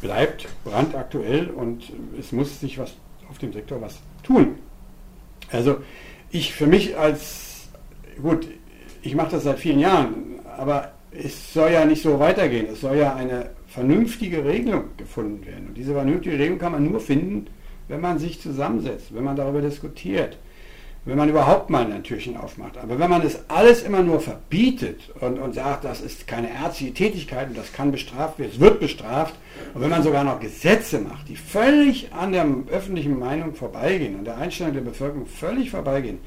bleibt 0.03 0.47
brandaktuell 0.65 1.49
und 1.49 1.91
es 2.19 2.33
muss 2.33 2.61
sich 2.61 2.79
was 2.79 2.95
auf 3.31 3.39
dem 3.39 3.53
Sektor 3.53 3.81
was 3.81 4.01
tun. 4.23 4.57
Also 5.51 5.79
ich 6.31 6.53
für 6.55 6.67
mich 6.67 6.97
als, 6.97 7.69
gut, 8.21 8.47
ich 9.03 9.15
mache 9.15 9.33
das 9.33 9.45
seit 9.45 9.59
vielen 9.59 9.79
Jahren, 9.79 10.41
aber 10.57 10.93
es 11.11 11.53
soll 11.53 11.71
ja 11.71 11.85
nicht 11.85 12.03
so 12.03 12.19
weitergehen. 12.19 12.67
Es 12.71 12.81
soll 12.81 12.97
ja 12.97 13.15
eine 13.15 13.51
vernünftige 13.67 14.45
Regelung 14.45 14.85
gefunden 14.97 15.47
werden. 15.47 15.69
Und 15.69 15.77
diese 15.77 15.93
vernünftige 15.93 16.39
Regelung 16.39 16.59
kann 16.59 16.73
man 16.73 16.85
nur 16.85 17.01
finden, 17.01 17.47
wenn 17.89 18.01
man 18.01 18.19
sich 18.19 18.41
zusammensetzt, 18.41 19.15
wenn 19.15 19.25
man 19.25 19.37
darüber 19.37 19.63
diskutiert, 19.63 20.39
wenn 21.09 21.17
man 21.17 21.31
überhaupt 21.31 21.71
mal 21.71 21.91
ein 21.91 22.05
Türchen 22.05 22.37
aufmacht. 22.37 22.77
Aber 22.77 22.99
wenn 22.99 23.09
man 23.09 23.23
es 23.23 23.49
alles 23.49 23.83
immer 23.83 24.03
nur 24.03 24.21
verbietet 24.21 25.01
und, 25.21 25.39
und 25.39 25.55
sagt, 25.55 25.85
das 25.85 26.03
ist 26.03 26.27
keine 26.27 26.51
ärztliche 26.53 26.93
Tätigkeit 26.93 27.49
und 27.49 27.57
das 27.57 27.73
kann 27.73 27.91
bestraft 27.91 28.39
werden, 28.39 28.51
es 28.53 28.61
wird 28.61 28.79
bestraft, 28.79 29.35
und 29.73 29.81
wenn 29.81 29.89
man 29.89 30.03
sogar 30.03 30.23
noch 30.23 30.39
Gesetze 30.39 31.01
macht, 31.01 31.27
die 31.31 31.37
völlig 31.37 32.13
an 32.13 32.33
der 32.33 32.47
öffentlichen 32.71 33.19
Meinung 33.19 33.55
vorbeigehen, 33.55 34.19
an 34.19 34.27
der 34.27 34.37
Einstellung 34.37 34.75
der 34.75 34.83
Bevölkerung 34.83 35.25
völlig 35.25 35.71
vorbeigehen, 35.71 36.19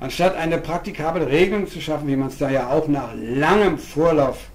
anstatt 0.00 0.36
eine 0.36 0.58
praktikable 0.58 1.26
Regelung 1.26 1.66
zu 1.66 1.80
schaffen, 1.80 2.06
wie 2.06 2.16
man 2.16 2.28
es 2.28 2.36
da 2.36 2.50
ja 2.50 2.68
auch 2.68 2.88
nach 2.88 3.14
langem 3.14 3.78
Vorlauf 3.78 4.50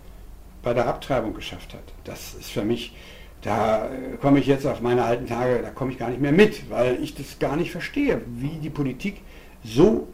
bei 0.61 0.75
der 0.75 0.85
Abtreibung 0.85 1.33
geschafft 1.33 1.73
hat. 1.73 1.93
Das 2.03 2.35
ist 2.35 2.51
für 2.51 2.63
mich 2.63 2.93
da 3.41 3.89
komme 4.21 4.39
ich 4.39 4.45
jetzt 4.45 4.67
auf 4.67 4.81
meine 4.81 5.03
alten 5.03 5.25
Tage, 5.25 5.61
da 5.63 5.71
komme 5.71 5.91
ich 5.91 5.97
gar 5.97 6.09
nicht 6.09 6.21
mehr 6.21 6.31
mit, 6.31 6.69
weil 6.69 7.00
ich 7.01 7.15
das 7.15 7.39
gar 7.39 7.55
nicht 7.55 7.71
verstehe, 7.71 8.21
wie 8.27 8.59
die 8.61 8.69
Politik 8.69 9.21
so 9.63 10.07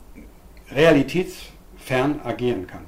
realitätsfern 0.71 2.21
agieren 2.23 2.67
kann. 2.67 2.85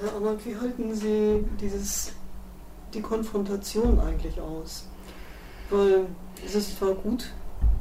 Herr 0.00 0.14
Arnold, 0.14 0.44
wie 0.44 0.56
halten 0.56 0.94
Sie 0.94 1.44
dieses, 1.60 2.12
die 2.92 3.00
Konfrontation 3.00 4.00
eigentlich 4.00 4.40
aus? 4.40 4.86
Weil 5.70 6.06
es 6.44 6.54
ist 6.54 6.78
zwar 6.78 6.94
gut, 6.94 7.32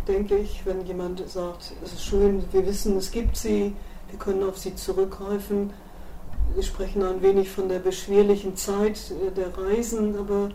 denke 0.08 0.38
ich, 0.38 0.66
wenn 0.66 0.86
jemand 0.86 1.28
sagt, 1.28 1.74
es 1.84 1.94
ist 1.94 2.06
schön, 2.06 2.44
wir 2.52 2.66
wissen, 2.66 2.98
es 2.98 3.12
gibt 3.12 3.36
sie, 3.36 3.74
wir 4.10 4.20
können 4.20 4.44
auf 4.44 4.58
sie 4.58 4.76
zurückgreifen. 4.76 5.72
Wir 6.54 6.64
sprechen 6.64 7.04
ein 7.04 7.22
wenig 7.22 7.50
von 7.50 7.68
der 7.68 7.80
beschwerlichen 7.80 8.56
Zeit 8.56 9.12
der 9.36 9.58
Reisen, 9.58 10.16
aber 10.18 10.50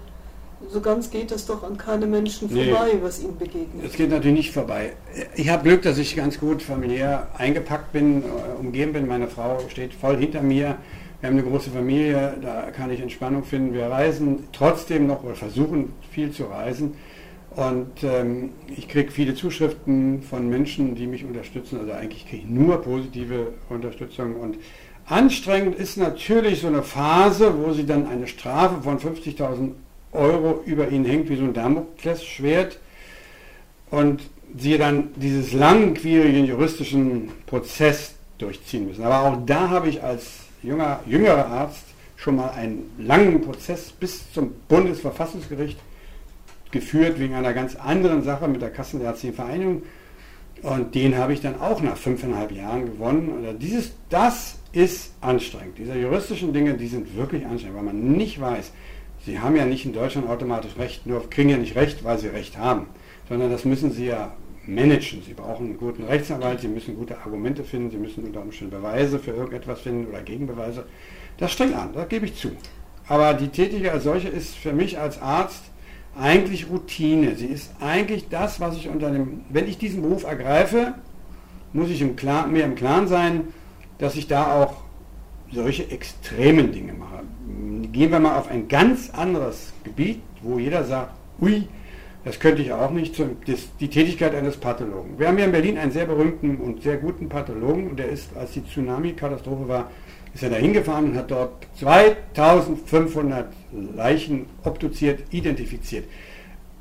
so 0.66 0.80
ganz 0.80 1.10
geht 1.10 1.30
das 1.30 1.46
doch 1.46 1.62
an 1.62 1.76
keine 1.76 2.06
Menschen 2.06 2.48
vorbei, 2.48 2.92
nee, 2.92 2.98
was 3.00 3.22
ihnen 3.22 3.38
begegnet. 3.38 3.84
Es 3.84 3.92
geht 3.92 4.10
natürlich 4.10 4.36
nicht 4.36 4.52
vorbei. 4.52 4.92
Ich 5.36 5.48
habe 5.48 5.62
Glück, 5.62 5.82
dass 5.82 5.98
ich 5.98 6.16
ganz 6.16 6.40
gut 6.40 6.62
familiär 6.62 7.28
eingepackt 7.38 7.92
bin, 7.92 8.22
äh, 8.22 8.26
umgeben 8.58 8.92
bin. 8.92 9.06
Meine 9.06 9.28
Frau 9.28 9.60
steht 9.68 9.94
voll 9.94 10.16
hinter 10.16 10.42
mir. 10.42 10.76
Wir 11.20 11.30
haben 11.30 11.38
eine 11.38 11.48
große 11.48 11.70
Familie, 11.70 12.36
da 12.42 12.70
kann 12.70 12.90
ich 12.90 13.00
Entspannung 13.00 13.44
finden. 13.44 13.74
Wir 13.74 13.86
reisen 13.86 14.44
trotzdem 14.52 15.06
noch 15.06 15.24
oder 15.24 15.34
versuchen 15.34 15.92
viel 16.10 16.30
zu 16.30 16.44
reisen. 16.44 16.94
Und 17.56 18.04
ähm, 18.04 18.50
ich 18.76 18.88
kriege 18.88 19.10
viele 19.10 19.34
Zuschriften 19.34 20.22
von 20.22 20.48
Menschen, 20.48 20.94
die 20.94 21.08
mich 21.08 21.24
unterstützen. 21.24 21.80
Also 21.80 21.92
eigentlich 21.92 22.28
kriege 22.28 22.42
ich 22.44 22.48
nur 22.48 22.80
positive 22.82 23.54
Unterstützung. 23.68 24.36
Und 24.36 24.58
anstrengend 25.06 25.74
ist 25.74 25.96
natürlich 25.96 26.60
so 26.60 26.68
eine 26.68 26.84
Phase, 26.84 27.52
wo 27.58 27.72
sie 27.72 27.84
dann 27.84 28.06
eine 28.06 28.28
Strafe 28.28 28.82
von 28.82 28.98
50.000 28.98 29.72
Euro 30.12 30.62
über 30.64 30.88
ihnen 30.88 31.04
hängt 31.04 31.28
wie 31.28 31.36
so 31.36 31.44
ein 31.44 31.52
Damoklesschwert 31.52 32.78
und 33.90 34.22
sie 34.56 34.78
dann 34.78 35.10
dieses 35.16 35.52
langwierigen 35.52 36.46
juristischen 36.46 37.30
Prozess 37.46 38.14
durchziehen 38.38 38.86
müssen. 38.86 39.04
Aber 39.04 39.20
auch 39.20 39.38
da 39.44 39.68
habe 39.68 39.88
ich 39.88 40.02
als 40.02 40.40
junger, 40.62 41.00
jüngerer 41.06 41.46
Arzt 41.46 41.84
schon 42.16 42.36
mal 42.36 42.50
einen 42.50 42.90
langen 42.98 43.40
Prozess 43.42 43.90
bis 43.92 44.32
zum 44.32 44.52
Bundesverfassungsgericht 44.68 45.78
geführt 46.70 47.18
wegen 47.18 47.34
einer 47.34 47.54
ganz 47.54 47.76
anderen 47.76 48.22
Sache 48.22 48.48
mit 48.48 48.60
der 48.60 48.70
Kassenärztlichen 48.70 49.36
Vereinigung. 49.36 49.82
Und 50.62 50.94
den 50.94 51.16
habe 51.16 51.32
ich 51.32 51.40
dann 51.40 51.60
auch 51.60 51.80
nach 51.82 51.96
fünfeinhalb 51.96 52.50
Jahren 52.50 52.86
gewonnen. 52.86 53.28
Und 53.28 53.58
dieses, 53.60 53.92
das 54.10 54.58
ist 54.72 55.12
anstrengend. 55.20 55.78
Diese 55.78 55.94
juristischen 55.94 56.52
Dinge, 56.52 56.74
die 56.74 56.88
sind 56.88 57.16
wirklich 57.16 57.46
anstrengend, 57.46 57.76
weil 57.76 57.84
man 57.84 58.12
nicht 58.12 58.40
weiß, 58.40 58.72
Sie 59.24 59.40
haben 59.40 59.56
ja 59.56 59.64
nicht 59.64 59.84
in 59.84 59.92
Deutschland 59.92 60.28
automatisch 60.28 60.76
Recht, 60.78 61.06
nur 61.06 61.28
kriegen 61.28 61.50
ja 61.50 61.56
nicht 61.56 61.76
Recht, 61.76 62.04
weil 62.04 62.18
Sie 62.18 62.28
Recht 62.28 62.56
haben, 62.56 62.86
sondern 63.28 63.50
das 63.50 63.64
müssen 63.64 63.90
Sie 63.90 64.06
ja 64.06 64.32
managen. 64.66 65.22
Sie 65.22 65.34
brauchen 65.34 65.66
einen 65.66 65.78
guten 65.78 66.04
Rechtsanwalt, 66.04 66.60
Sie 66.60 66.68
müssen 66.68 66.96
gute 66.96 67.18
Argumente 67.18 67.64
finden, 67.64 67.90
Sie 67.90 67.96
müssen 67.96 68.24
unter 68.24 68.42
Umständen 68.42 68.74
Beweise 68.74 69.18
für 69.18 69.32
irgendetwas 69.32 69.80
finden 69.80 70.06
oder 70.06 70.22
Gegenbeweise. 70.22 70.84
Das 71.38 71.52
strengt 71.52 71.74
an, 71.74 71.92
das 71.92 72.08
gebe 72.08 72.26
ich 72.26 72.36
zu. 72.36 72.50
Aber 73.08 73.34
die 73.34 73.48
Tätige 73.48 73.92
als 73.92 74.04
solche 74.04 74.28
ist 74.28 74.54
für 74.56 74.72
mich 74.72 74.98
als 74.98 75.20
Arzt 75.20 75.64
eigentlich 76.16 76.68
Routine. 76.68 77.36
Sie 77.36 77.46
ist 77.46 77.70
eigentlich 77.80 78.28
das, 78.28 78.60
was 78.60 78.76
ich 78.76 78.88
unter 78.88 79.10
dem, 79.10 79.42
wenn 79.48 79.68
ich 79.68 79.78
diesen 79.78 80.02
Beruf 80.02 80.24
ergreife, 80.24 80.94
muss 81.72 81.90
ich 81.90 82.00
im 82.00 82.16
Klaren, 82.16 82.52
mir 82.52 82.64
im 82.64 82.74
Klaren 82.74 83.08
sein, 83.08 83.44
dass 83.98 84.16
ich 84.16 84.26
da 84.26 84.62
auch 84.62 84.74
solche 85.52 85.90
extremen 85.90 86.72
Dinge 86.72 86.92
mache. 86.92 87.07
Gehen 87.98 88.12
wir 88.12 88.20
mal 88.20 88.38
auf 88.38 88.48
ein 88.48 88.68
ganz 88.68 89.10
anderes 89.10 89.72
Gebiet, 89.82 90.20
wo 90.40 90.60
jeder 90.60 90.84
sagt, 90.84 91.10
ui, 91.40 91.66
das 92.24 92.38
könnte 92.38 92.62
ich 92.62 92.72
auch 92.72 92.92
nicht, 92.92 93.20
die 93.80 93.88
Tätigkeit 93.88 94.36
eines 94.36 94.56
Pathologen. 94.56 95.18
Wir 95.18 95.26
haben 95.26 95.36
hier 95.36 95.46
in 95.46 95.50
Berlin 95.50 95.78
einen 95.78 95.90
sehr 95.90 96.06
berühmten 96.06 96.58
und 96.58 96.80
sehr 96.80 96.98
guten 96.98 97.28
Pathologen 97.28 97.90
und 97.90 97.98
der 97.98 98.08
ist, 98.08 98.36
als 98.36 98.52
die 98.52 98.64
Tsunami-Katastrophe 98.64 99.66
war, 99.66 99.90
ist 100.32 100.44
er 100.44 100.50
da 100.50 100.56
hingefahren 100.58 101.10
und 101.10 101.16
hat 101.16 101.28
dort 101.28 101.66
2500 101.74 103.52
Leichen 103.96 104.46
obduziert, 104.62 105.24
identifiziert 105.32 106.04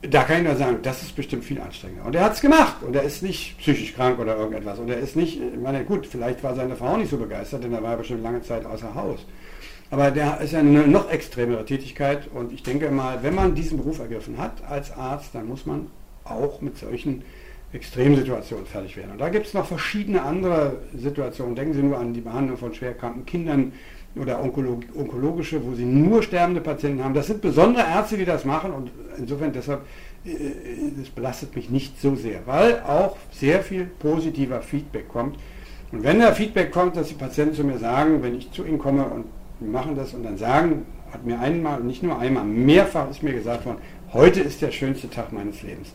da 0.01 0.24
kann 0.24 0.38
ich 0.38 0.43
nur 0.43 0.55
sagen, 0.55 0.77
das 0.83 1.01
ist 1.01 1.15
bestimmt 1.15 1.43
viel 1.43 1.59
anstrengender. 1.59 2.05
Und 2.05 2.15
er 2.15 2.25
hat 2.25 2.33
es 2.33 2.41
gemacht 2.41 2.83
und 2.86 2.95
er 2.95 3.01
ist 3.01 3.24
nicht 3.24 3.57
psychisch 3.57 3.95
krank 3.95 4.19
oder 4.19 4.38
irgendetwas. 4.38 4.77
Und 4.77 4.89
er 4.89 4.97
ist 4.97 5.15
nicht, 5.15 5.41
ich 5.41 5.59
meine, 5.59 5.83
gut, 5.83 6.05
vielleicht 6.05 6.43
war 6.43 6.55
seine 6.55 6.75
Frau 6.75 6.97
nicht 6.97 7.09
so 7.09 7.17
begeistert, 7.17 7.63
denn 7.63 7.74
er 7.74 7.81
war 7.81 7.97
bestimmt 7.97 8.21
lange 8.21 8.41
Zeit 8.43 8.65
außer 8.65 8.93
Haus. 8.93 9.25
Aber 9.89 10.12
der 10.12 10.41
ist 10.41 10.53
eine 10.53 10.88
noch 10.88 11.10
extremere 11.10 11.65
Tätigkeit 11.65 12.27
und 12.34 12.51
ich 12.51 12.63
denke 12.63 12.91
mal, 12.91 13.24
wenn 13.24 13.36
man 13.36 13.56
diesen 13.56 13.77
Beruf 13.77 14.00
ergriffen 14.00 14.38
hat 14.38 14.63
als 14.70 14.91
Arzt, 14.91 15.29
dann 15.34 15.48
muss 15.48 15.65
man 15.65 15.88
auch 16.25 16.60
mit 16.62 16.77
solchen 16.77 17.24
Extremsituationen 17.72 18.65
fertig 18.65 18.98
werden. 18.98 19.12
Und 19.12 19.20
da 19.20 19.29
gibt 19.29 19.48
es 19.48 19.53
noch 19.53 19.65
verschiedene 19.65 20.24
andere 20.24 20.77
Situationen. 20.98 21.56
Denken 21.56 21.74
Sie 21.74 21.84
nur 21.84 21.98
an 21.98 22.13
die 22.13 22.22
Behandlung 22.22 22.58
von 22.58 22.74
schwerkranken 22.74 23.25
Kindern, 23.25 23.72
oder 24.22 24.41
Onkolog 24.41 24.84
onkologische, 24.96 25.63
wo 25.63 25.74
sie 25.75 25.86
nur 25.86 26.24
sterbende 26.24 26.62
Patienten 26.62 27.03
haben. 27.03 27.13
Das 27.13 27.27
sind 27.27 27.41
besondere 27.41 27.86
Ärzte, 27.86 28.17
die 28.17 28.25
das 28.25 28.46
machen 28.46 28.72
und 28.72 28.91
insofern 29.17 29.53
deshalb, 29.53 29.82
äh, 30.25 30.32
das 30.98 31.10
belastet 31.10 31.56
mich 31.56 31.70
nicht 31.70 32.00
so 32.01 32.15
sehr, 32.15 32.46
weil 32.46 32.82
auch 32.82 33.17
sehr 33.32 33.62
viel 33.62 33.86
positiver 33.86 34.62
Feedback 34.62 35.08
kommt. 35.08 35.38
Und 35.91 36.03
wenn 36.03 36.20
da 36.20 36.34
Feedback 36.34 36.72
kommt, 36.72 36.98
dass 36.98 37.08
die 37.08 37.13
Patienten 37.13 37.56
zu 37.56 37.63
mir 37.63 37.77
sagen, 37.77 38.22
wenn 38.22 38.38
ich 38.38 38.51
zu 38.51 38.65
ihnen 38.65 38.79
komme 38.79 39.06
und 39.06 39.25
wir 39.59 39.69
machen 39.69 39.95
das 39.95 40.13
und 40.13 40.23
dann 40.23 40.37
sagen, 40.37 40.85
hat 41.11 41.25
mir 41.25 41.39
einmal, 41.39 41.81
nicht 41.81 42.03
nur 42.03 42.17
einmal, 42.19 42.43
mehrfach 42.43 43.09
ist 43.09 43.23
mir 43.23 43.33
gesagt 43.33 43.65
worden, 43.65 43.79
heute 44.13 44.41
ist 44.41 44.61
der 44.61 44.71
schönste 44.71 45.09
Tag 45.09 45.31
meines 45.31 45.61
Lebens. 45.61 45.89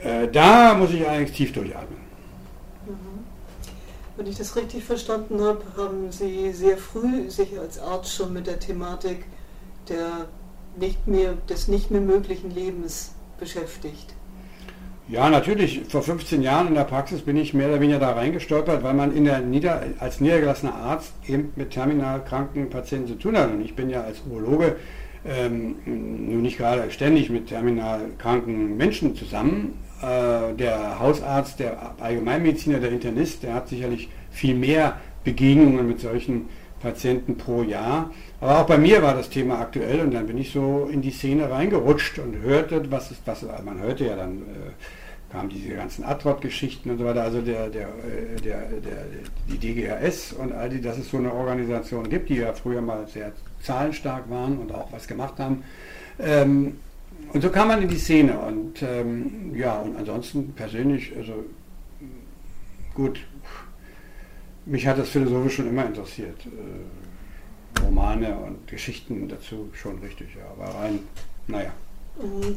Äh, 0.00 0.28
da 0.28 0.74
muss 0.74 0.90
ich 0.92 1.06
eigentlich 1.06 1.36
tief 1.36 1.52
durchatmen. 1.52 1.98
Wenn 4.16 4.26
ich 4.26 4.36
das 4.36 4.54
richtig 4.56 4.84
verstanden 4.84 5.40
habe, 5.40 5.62
haben 5.76 6.12
Sie 6.12 6.52
sehr 6.52 6.76
früh 6.76 7.30
sich 7.30 7.58
als 7.58 7.78
Arzt 7.78 8.14
schon 8.14 8.32
mit 8.32 8.46
der 8.46 8.58
Thematik 8.58 9.24
der 9.88 10.28
nicht 10.76 11.06
mehr, 11.06 11.34
des 11.48 11.68
nicht 11.68 11.90
mehr 11.90 12.00
möglichen 12.00 12.50
Lebens 12.50 13.12
beschäftigt. 13.38 14.14
Ja, 15.12 15.28
natürlich. 15.28 15.82
Vor 15.90 16.02
15 16.02 16.40
Jahren 16.40 16.68
in 16.68 16.74
der 16.74 16.84
Praxis 16.84 17.20
bin 17.20 17.36
ich 17.36 17.52
mehr 17.52 17.68
oder 17.68 17.82
weniger 17.82 17.98
da 17.98 18.12
reingestolpert, 18.12 18.82
weil 18.82 18.94
man 18.94 19.14
in 19.14 19.26
der 19.26 19.40
Nieder 19.40 19.82
als 19.98 20.22
niedergelassener 20.22 20.74
Arzt 20.74 21.12
eben 21.28 21.52
mit 21.54 21.70
terminal 21.70 22.24
kranken 22.24 22.70
Patienten 22.70 23.08
zu 23.08 23.14
tun 23.16 23.36
hat. 23.36 23.50
Und 23.50 23.62
ich 23.62 23.76
bin 23.76 23.90
ja 23.90 24.04
als 24.04 24.22
Urologe 24.26 24.76
ähm, 25.26 25.76
nun 25.84 26.40
nicht 26.40 26.56
gerade 26.56 26.90
ständig 26.90 27.28
mit 27.28 27.48
terminal 27.48 28.00
kranken 28.16 28.78
Menschen 28.78 29.14
zusammen, 29.14 29.74
äh, 30.00 30.54
der 30.54 30.98
Hausarzt, 30.98 31.60
der 31.60 31.94
Allgemeinmediziner, 32.00 32.78
der 32.78 32.92
Internist, 32.92 33.42
der 33.42 33.52
hat 33.52 33.68
sicherlich 33.68 34.08
viel 34.30 34.54
mehr 34.54 34.98
Begegnungen 35.24 35.86
mit 35.86 36.00
solchen 36.00 36.48
Patienten 36.80 37.36
pro 37.36 37.62
Jahr. 37.62 38.10
Aber 38.40 38.60
auch 38.60 38.66
bei 38.66 38.78
mir 38.78 39.02
war 39.02 39.14
das 39.14 39.28
Thema 39.28 39.60
aktuell 39.60 40.00
und 40.00 40.14
dann 40.14 40.26
bin 40.26 40.38
ich 40.38 40.52
so 40.52 40.88
in 40.90 41.02
die 41.02 41.10
Szene 41.10 41.50
reingerutscht 41.50 42.18
und 42.18 42.40
hörte, 42.40 42.90
was 42.90 43.10
ist, 43.10 43.20
was 43.26 43.44
man 43.62 43.78
hörte 43.78 44.06
ja 44.06 44.16
dann 44.16 44.38
äh, 44.38 45.01
kamen 45.32 45.48
diese 45.48 45.74
ganzen 45.74 46.04
Atrot-Geschichten 46.04 46.90
und 46.90 46.98
so 46.98 47.04
weiter, 47.04 47.22
also 47.22 47.40
der, 47.40 47.70
der, 47.70 47.88
äh, 47.88 48.40
der, 48.44 48.60
der, 48.68 49.06
die 49.48 49.58
DGRS 49.58 50.34
und 50.34 50.52
all 50.52 50.68
die, 50.68 50.80
dass 50.80 50.98
es 50.98 51.10
so 51.10 51.16
eine 51.16 51.32
Organisation 51.32 52.08
gibt, 52.08 52.28
die 52.28 52.36
ja 52.36 52.52
früher 52.52 52.82
mal 52.82 53.08
sehr 53.08 53.32
zahlenstark 53.62 54.28
waren 54.28 54.58
und 54.58 54.72
auch 54.72 54.92
was 54.92 55.08
gemacht 55.08 55.38
haben. 55.38 55.64
Ähm, 56.20 56.76
und 57.32 57.40
so 57.40 57.48
kam 57.48 57.68
man 57.68 57.82
in 57.82 57.88
die 57.88 57.98
Szene 57.98 58.38
und 58.38 58.82
ähm, 58.82 59.54
ja, 59.54 59.80
und 59.80 59.96
ansonsten 59.96 60.52
persönlich, 60.52 61.16
also 61.16 61.44
gut, 62.94 63.20
mich 64.66 64.86
hat 64.86 64.98
das 64.98 65.08
Philosophisch 65.08 65.56
schon 65.56 65.68
immer 65.68 65.86
interessiert. 65.86 66.46
Äh, 66.46 67.80
Romane 67.82 68.36
und 68.36 68.66
Geschichten 68.68 69.28
dazu 69.28 69.70
schon 69.72 69.98
richtig, 70.00 70.28
ja, 70.36 70.44
aber 70.50 70.78
rein, 70.78 70.98
naja. 71.46 71.72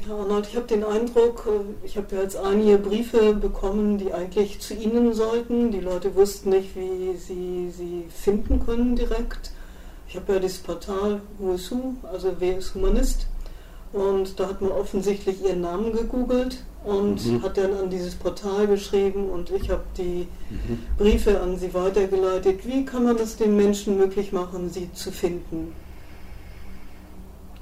Herr 0.05 0.15
Arnold, 0.15 0.47
ich 0.47 0.55
habe 0.57 0.67
den 0.67 0.83
Eindruck, 0.83 1.47
äh, 1.47 1.85
ich 1.85 1.95
habe 1.95 2.15
ja 2.15 2.21
jetzt 2.24 2.35
einige 2.35 2.77
Briefe 2.77 3.33
bekommen, 3.33 3.97
die 3.97 4.13
eigentlich 4.13 4.59
zu 4.59 4.74
Ihnen 4.74 5.13
sollten. 5.13 5.71
Die 5.71 5.79
Leute 5.79 6.13
wussten 6.15 6.50
nicht, 6.50 6.75
wie 6.75 7.15
sie 7.15 7.71
sie 7.71 8.05
finden 8.09 8.63
können 8.65 8.95
direkt. 8.95 9.51
Ich 10.09 10.15
habe 10.17 10.33
ja 10.33 10.39
dieses 10.39 10.59
Portal 10.59 11.21
WSU, 11.39 11.95
also 12.03 12.33
Wer 12.38 12.57
ist 12.57 12.75
Humanist? 12.75 13.27
Und 13.93 14.39
da 14.39 14.50
hat 14.50 14.62
man 14.62 14.71
offensichtlich 14.71 15.41
Ihren 15.41 15.62
Namen 15.62 15.93
gegoogelt 15.93 16.62
und 16.83 17.25
mhm. 17.25 17.41
hat 17.41 17.57
dann 17.57 17.74
an 17.74 17.89
dieses 17.89 18.13
Portal 18.13 18.67
geschrieben 18.67 19.29
und 19.29 19.50
ich 19.51 19.69
habe 19.69 19.83
die 19.97 20.27
mhm. 20.50 20.79
Briefe 20.97 21.39
an 21.39 21.57
Sie 21.57 21.74
weitergeleitet. 21.74 22.67
Wie 22.67 22.83
kann 22.83 23.05
man 23.05 23.15
es 23.17 23.38
den 23.38 23.55
Menschen 23.55 23.97
möglich 23.97 24.33
machen, 24.33 24.69
Sie 24.69 24.91
zu 24.91 25.12
finden? 25.12 25.74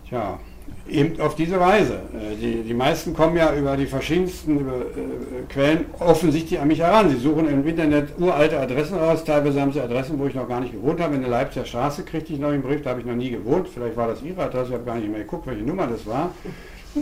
Tja, 0.10 0.40
Eben 0.88 1.20
auf 1.22 1.36
diese 1.36 1.60
Weise. 1.60 1.94
Äh, 2.14 2.36
die, 2.36 2.64
die 2.64 2.74
meisten 2.74 3.14
kommen 3.14 3.38
ja 3.38 3.56
über 3.56 3.78
die 3.78 3.86
verschiedensten 3.86 4.60
über, 4.60 4.74
äh, 4.74 5.44
Quellen 5.48 5.86
offensichtlich 6.00 6.60
an 6.60 6.68
mich 6.68 6.80
heran. 6.80 7.10
Sie 7.10 7.18
suchen 7.18 7.48
im 7.48 7.66
Internet 7.66 8.10
uralte 8.20 8.60
Adressen 8.60 8.98
raus. 8.98 9.24
Teilweise 9.24 9.62
haben 9.62 9.72
sie 9.72 9.80
Adressen, 9.80 10.20
wo 10.20 10.28
ich 10.28 10.36
noch 10.36 10.48
gar 10.48 10.60
nicht 10.60 10.74
gewohnt 10.74 11.00
habe. 11.00 11.16
In 11.16 11.22
der 11.22 11.30
Leipziger 11.30 11.66
Straße 11.66 12.04
kriegte 12.04 12.34
ich 12.34 12.40
noch 12.40 12.50
einen 12.50 12.62
Brief, 12.62 12.82
da 12.82 12.92
habe 12.92 13.00
ich 13.00 13.06
noch 13.06 13.16
nie 13.16 13.32
gewohnt. 13.32 13.70
Vielleicht 13.74 13.96
war 13.96 14.08
das 14.08 14.22
Ihre 14.22 14.44
Adresse, 14.44 14.70
ich 14.70 14.74
habe 14.74 14.84
gar 14.84 14.96
nicht 14.96 15.10
mehr 15.10 15.22
geguckt, 15.22 15.48
welche 15.48 15.64
Nummer 15.64 15.88
das 15.88 16.06
war. 16.06 16.32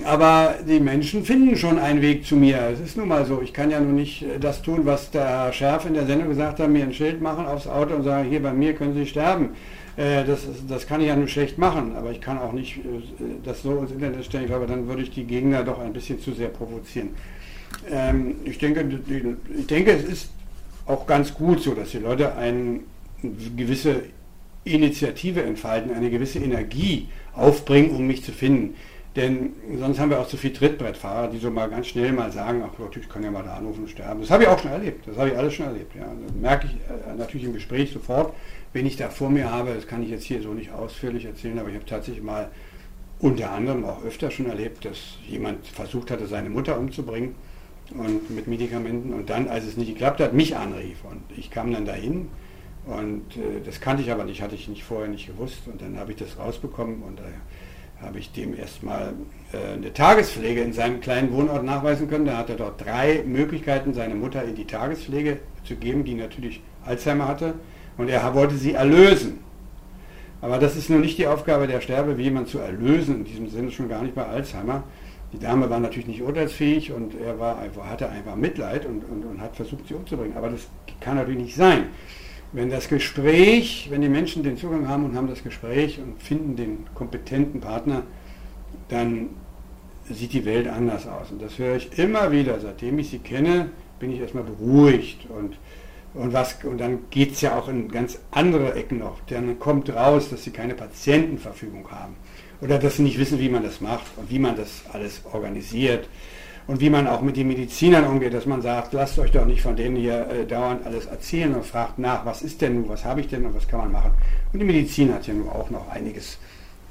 Aber 0.05 0.55
die 0.65 0.79
Menschen 0.79 1.25
finden 1.25 1.57
schon 1.57 1.77
einen 1.77 2.01
Weg 2.01 2.25
zu 2.25 2.37
mir. 2.37 2.61
Es 2.73 2.79
ist 2.79 2.95
nun 2.95 3.09
mal 3.09 3.25
so. 3.25 3.41
Ich 3.41 3.51
kann 3.51 3.69
ja 3.69 3.79
nur 3.79 3.91
nicht 3.91 4.21
äh, 4.21 4.39
das 4.39 4.61
tun, 4.61 4.85
was 4.85 5.11
der 5.11 5.27
Herr 5.27 5.53
Schärf 5.53 5.85
in 5.85 5.93
der 5.93 6.05
Sendung 6.05 6.29
gesagt 6.29 6.59
hat, 6.59 6.69
mir 6.69 6.83
ein 6.83 6.93
Schild 6.93 7.21
machen 7.21 7.45
aufs 7.45 7.67
Auto 7.67 7.95
und 7.95 8.03
sagen, 8.03 8.29
hier 8.29 8.41
bei 8.41 8.53
mir 8.53 8.73
können 8.73 8.93
Sie 8.93 9.05
sterben. 9.05 9.49
Äh, 9.97 10.23
das, 10.23 10.47
das 10.67 10.87
kann 10.87 11.01
ich 11.01 11.07
ja 11.07 11.15
nur 11.15 11.27
schlecht 11.27 11.57
machen, 11.57 11.95
aber 11.97 12.11
ich 12.11 12.21
kann 12.21 12.37
auch 12.37 12.53
nicht 12.53 12.77
äh, 12.77 12.81
das 13.43 13.63
so 13.63 13.77
ins 13.79 13.91
Internet 13.91 14.23
stellen. 14.23 14.45
Ich 14.45 14.49
glaube, 14.49 14.65
dann 14.65 14.87
würde 14.87 15.01
ich 15.01 15.11
die 15.11 15.25
Gegner 15.25 15.63
doch 15.63 15.79
ein 15.79 15.91
bisschen 15.91 16.21
zu 16.21 16.31
sehr 16.31 16.49
provozieren. 16.49 17.09
Ähm, 17.89 18.35
ich, 18.45 18.57
denke, 18.57 18.85
ich 19.57 19.67
denke, 19.67 19.91
es 19.91 20.03
ist 20.03 20.29
auch 20.85 21.05
ganz 21.05 21.33
gut 21.33 21.61
so, 21.61 21.73
dass 21.73 21.91
die 21.91 21.99
Leute 21.99 22.35
eine 22.35 22.79
gewisse 23.57 24.03
Initiative 24.63 25.43
entfalten, 25.43 25.91
eine 25.93 26.09
gewisse 26.09 26.39
Energie 26.39 27.09
aufbringen, 27.33 27.91
um 27.91 28.07
mich 28.07 28.23
zu 28.23 28.31
finden. 28.31 28.75
Denn 29.15 29.53
sonst 29.77 29.99
haben 29.99 30.09
wir 30.09 30.21
auch 30.21 30.27
zu 30.27 30.37
viel 30.37 30.53
Trittbrettfahrer, 30.53 31.27
die 31.27 31.37
so 31.37 31.51
mal 31.51 31.69
ganz 31.69 31.87
schnell 31.87 32.13
mal 32.13 32.31
sagen, 32.31 32.63
ach 32.65 32.77
Gott, 32.77 32.95
ich 32.95 33.09
kann 33.09 33.23
ja 33.23 33.31
mal 33.31 33.43
da 33.43 33.55
anrufen 33.55 33.81
und 33.81 33.89
sterben. 33.89 34.21
Das 34.21 34.31
habe 34.31 34.43
ich 34.43 34.49
auch 34.49 34.59
schon 34.59 34.71
erlebt. 34.71 35.05
Das 35.05 35.17
habe 35.17 35.29
ich 35.29 35.37
alles 35.37 35.53
schon 35.53 35.65
erlebt. 35.65 35.93
Ja. 35.95 36.05
Das 36.25 36.33
merke 36.33 36.67
ich 36.67 36.73
äh, 36.73 37.15
natürlich 37.17 37.45
im 37.45 37.53
Gespräch 37.53 37.91
sofort, 37.91 38.33
wenn 38.71 38.85
ich 38.85 38.95
da 38.95 39.09
vor 39.09 39.29
mir 39.29 39.51
habe. 39.51 39.73
Das 39.73 39.85
kann 39.85 40.01
ich 40.01 40.09
jetzt 40.09 40.23
hier 40.23 40.41
so 40.41 40.53
nicht 40.53 40.71
ausführlich 40.71 41.25
erzählen, 41.25 41.59
aber 41.59 41.67
ich 41.67 41.75
habe 41.75 41.85
tatsächlich 41.85 42.23
mal 42.23 42.49
unter 43.19 43.51
anderem 43.51 43.83
auch 43.83 44.03
öfter 44.05 44.31
schon 44.31 44.47
erlebt, 44.47 44.85
dass 44.85 45.17
jemand 45.27 45.67
versucht 45.67 46.09
hatte, 46.09 46.25
seine 46.27 46.49
Mutter 46.49 46.79
umzubringen 46.79 47.35
und 47.91 48.29
mit 48.29 48.47
Medikamenten 48.47 49.13
und 49.13 49.29
dann, 49.29 49.49
als 49.49 49.65
es 49.65 49.75
nicht 49.75 49.89
geklappt 49.89 50.21
hat, 50.21 50.33
mich 50.33 50.55
anrief. 50.55 51.03
Und 51.03 51.21
ich 51.37 51.51
kam 51.51 51.73
dann 51.73 51.83
dahin 51.85 52.29
und 52.85 53.35
äh, 53.35 53.61
das 53.65 53.81
kannte 53.81 54.03
ich 54.03 54.11
aber 54.11 54.23
nicht, 54.23 54.41
hatte 54.41 54.55
ich 54.55 54.69
nicht 54.69 54.85
vorher 54.85 55.09
nicht 55.09 55.27
gewusst. 55.27 55.67
Und 55.67 55.81
dann 55.81 55.97
habe 55.97 56.11
ich 56.11 56.17
das 56.17 56.39
rausbekommen 56.39 57.03
und 57.03 57.19
äh, 57.19 57.23
habe 58.01 58.19
ich 58.19 58.31
dem 58.31 58.57
erstmal 58.57 59.13
äh, 59.53 59.73
eine 59.73 59.93
Tagespflege 59.93 60.61
in 60.61 60.73
seinem 60.73 61.01
kleinen 61.01 61.31
Wohnort 61.31 61.63
nachweisen 61.63 62.09
können. 62.09 62.25
Da 62.25 62.37
hat 62.37 62.49
er 62.49 62.55
dort 62.55 62.83
drei 62.83 63.23
Möglichkeiten, 63.25 63.93
seine 63.93 64.15
Mutter 64.15 64.43
in 64.43 64.55
die 64.55 64.65
Tagespflege 64.65 65.39
zu 65.63 65.75
geben, 65.75 66.03
die 66.03 66.15
natürlich 66.15 66.61
Alzheimer 66.85 67.27
hatte. 67.27 67.53
Und 67.97 68.09
er 68.09 68.33
wollte 68.33 68.55
sie 68.55 68.73
erlösen. 68.73 69.39
Aber 70.41 70.57
das 70.57 70.75
ist 70.75 70.89
nur 70.89 70.99
nicht 70.99 71.17
die 71.19 71.27
Aufgabe 71.27 71.67
der 71.67 71.81
Sterbe, 71.81 72.17
wie 72.17 72.23
jemand 72.23 72.47
zu 72.47 72.57
erlösen, 72.57 73.17
in 73.17 73.23
diesem 73.25 73.49
Sinne 73.49 73.71
schon 73.71 73.89
gar 73.89 74.01
nicht 74.01 74.15
bei 74.15 74.25
Alzheimer. 74.25 74.83
Die 75.33 75.39
Dame 75.39 75.69
war 75.69 75.79
natürlich 75.79 76.07
nicht 76.07 76.21
urteilsfähig 76.21 76.91
und 76.91 77.13
er 77.19 77.39
war 77.39 77.59
einfach, 77.59 77.85
hatte 77.85 78.09
einfach 78.09 78.35
Mitleid 78.35 78.85
und, 78.85 79.03
und, 79.03 79.23
und 79.23 79.39
hat 79.39 79.55
versucht, 79.55 79.87
sie 79.87 79.93
umzubringen. 79.93 80.35
Aber 80.35 80.49
das 80.49 80.67
kann 80.99 81.15
natürlich 81.15 81.41
nicht 81.41 81.55
sein. 81.55 81.85
Wenn 82.53 82.69
das 82.69 82.89
Gespräch, 82.89 83.87
wenn 83.89 84.01
die 84.01 84.09
Menschen 84.09 84.43
den 84.43 84.57
Zugang 84.57 84.87
haben 84.87 85.05
und 85.05 85.15
haben 85.15 85.27
das 85.27 85.41
Gespräch 85.41 85.99
und 85.99 86.21
finden 86.21 86.57
den 86.57 86.85
kompetenten 86.93 87.61
Partner, 87.61 88.03
dann 88.89 89.29
sieht 90.09 90.33
die 90.33 90.43
Welt 90.43 90.67
anders 90.67 91.07
aus. 91.07 91.31
Und 91.31 91.41
das 91.41 91.57
höre 91.57 91.77
ich 91.77 91.97
immer 91.97 92.31
wieder. 92.31 92.59
Seitdem 92.59 92.99
ich 92.99 93.09
sie 93.09 93.19
kenne, 93.19 93.69
bin 93.99 94.11
ich 94.11 94.19
erstmal 94.19 94.43
beruhigt. 94.43 95.27
Und, 95.29 95.57
und, 96.13 96.33
was, 96.33 96.57
und 96.65 96.77
dann 96.77 96.99
geht 97.09 97.31
es 97.33 97.41
ja 97.41 97.57
auch 97.57 97.69
in 97.69 97.89
ganz 97.89 98.19
andere 98.31 98.73
Ecken 98.75 98.99
noch. 98.99 99.21
Dann 99.27 99.57
kommt 99.57 99.89
raus, 99.89 100.29
dass 100.29 100.43
sie 100.43 100.51
keine 100.51 100.73
Patientenverfügung 100.73 101.89
haben. 101.89 102.15
Oder 102.59 102.79
dass 102.79 102.97
sie 102.97 103.03
nicht 103.03 103.17
wissen, 103.17 103.39
wie 103.39 103.49
man 103.49 103.63
das 103.63 103.79
macht 103.79 104.05
und 104.17 104.29
wie 104.29 104.39
man 104.39 104.57
das 104.57 104.83
alles 104.91 105.21
organisiert 105.31 106.09
und 106.67 106.79
wie 106.79 106.89
man 106.89 107.07
auch 107.07 107.21
mit 107.21 107.37
den 107.37 107.47
Medizinern 107.47 108.05
umgeht, 108.05 108.33
dass 108.33 108.45
man 108.45 108.61
sagt, 108.61 108.93
lasst 108.93 109.17
euch 109.19 109.31
doch 109.31 109.45
nicht 109.45 109.61
von 109.61 109.75
denen 109.75 109.95
hier 109.95 110.27
äh, 110.29 110.45
dauernd 110.45 110.85
alles 110.85 111.05
erzählen 111.05 111.53
und 111.55 111.65
fragt 111.65 111.99
nach, 111.99 112.25
was 112.25 112.41
ist 112.41 112.61
denn 112.61 112.75
nun, 112.75 112.89
was 112.89 113.03
habe 113.03 113.21
ich 113.21 113.27
denn 113.27 113.45
und 113.45 113.55
was 113.55 113.67
kann 113.67 113.79
man 113.79 113.91
machen. 113.91 114.11
Und 114.53 114.59
die 114.59 114.65
Medizin 114.65 115.13
hat 115.13 115.27
ja 115.27 115.33
nun 115.33 115.49
auch 115.49 115.69
noch 115.69 115.89
einiges, 115.89 116.37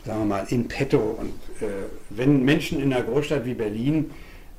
sagen 0.04 0.20
wir 0.20 0.26
mal, 0.26 0.46
in 0.48 0.68
petto. 0.68 0.98
Und 1.18 1.32
äh, 1.62 1.70
wenn 2.10 2.44
Menschen 2.44 2.80
in 2.80 2.92
einer 2.92 3.04
Großstadt 3.04 3.44
wie 3.44 3.54
Berlin 3.54 4.10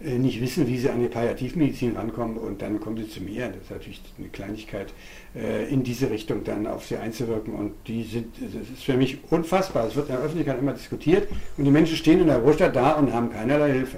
äh, 0.04 0.17
nicht 0.17 0.41
wissen, 0.41 0.67
wie 0.67 0.78
sie 0.78 0.89
an 0.89 1.02
die 1.02 1.08
Palliativmedizin 1.08 1.95
rankommen 1.95 2.38
und 2.38 2.62
dann 2.62 2.80
kommen 2.80 2.97
sie 2.97 3.10
zu 3.10 3.21
mir, 3.21 3.50
das 3.50 3.63
ist 3.63 3.71
natürlich 3.71 4.02
eine 4.17 4.30
Kleinigkeit, 4.30 4.93
äh, 5.36 5.71
in 5.71 5.84
diese 5.84 6.10
Richtung 6.10 6.43
dann 6.43 6.65
auf 6.67 6.86
sie 6.86 6.97
einzuwirken. 6.97 7.54
Und 7.54 7.74
die 7.88 8.04
sind, 8.04 8.28
das 8.39 8.69
ist 8.69 8.84
für 8.84 8.95
mich 8.95 9.19
unfassbar. 9.30 9.88
Es 9.88 9.95
wird 9.95 10.10
in 10.10 10.15
der 10.15 10.24
Öffentlichkeit 10.24 10.60
immer 10.60 10.74
diskutiert 10.74 11.28
und 11.58 11.65
die 11.65 11.71
Menschen 11.71 11.97
stehen 11.97 12.21
in 12.21 12.28
der 12.28 12.39
Großstadt 12.39 12.76
da 12.76 12.93
und 12.93 13.13
haben 13.13 13.32
keinerlei 13.32 13.74
Hilfe. 13.74 13.97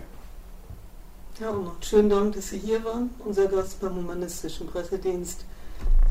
Ja, 1.40 1.50
und 1.50 1.66
noch 1.66 1.82
schönen 1.82 2.10
Dank, 2.10 2.36
dass 2.36 2.50
Sie 2.50 2.60
hier 2.60 2.84
waren. 2.84 3.10
Unser 3.26 3.48
Gast 3.48 3.82
beim 3.82 3.96
Humanistischen 3.96 4.68
Pressedienst, 4.68 5.46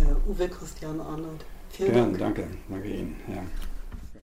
äh, 0.01 0.31
Uwe 0.31 0.49
Christian 0.49 1.01
Arnold. 1.01 1.45
Vielen 1.71 1.93
Gern, 1.93 2.19
Dank. 2.19 2.37
Danke, 2.37 2.47
danke 2.69 2.89
Ihnen. 2.89 3.17
Ja. 3.29 3.43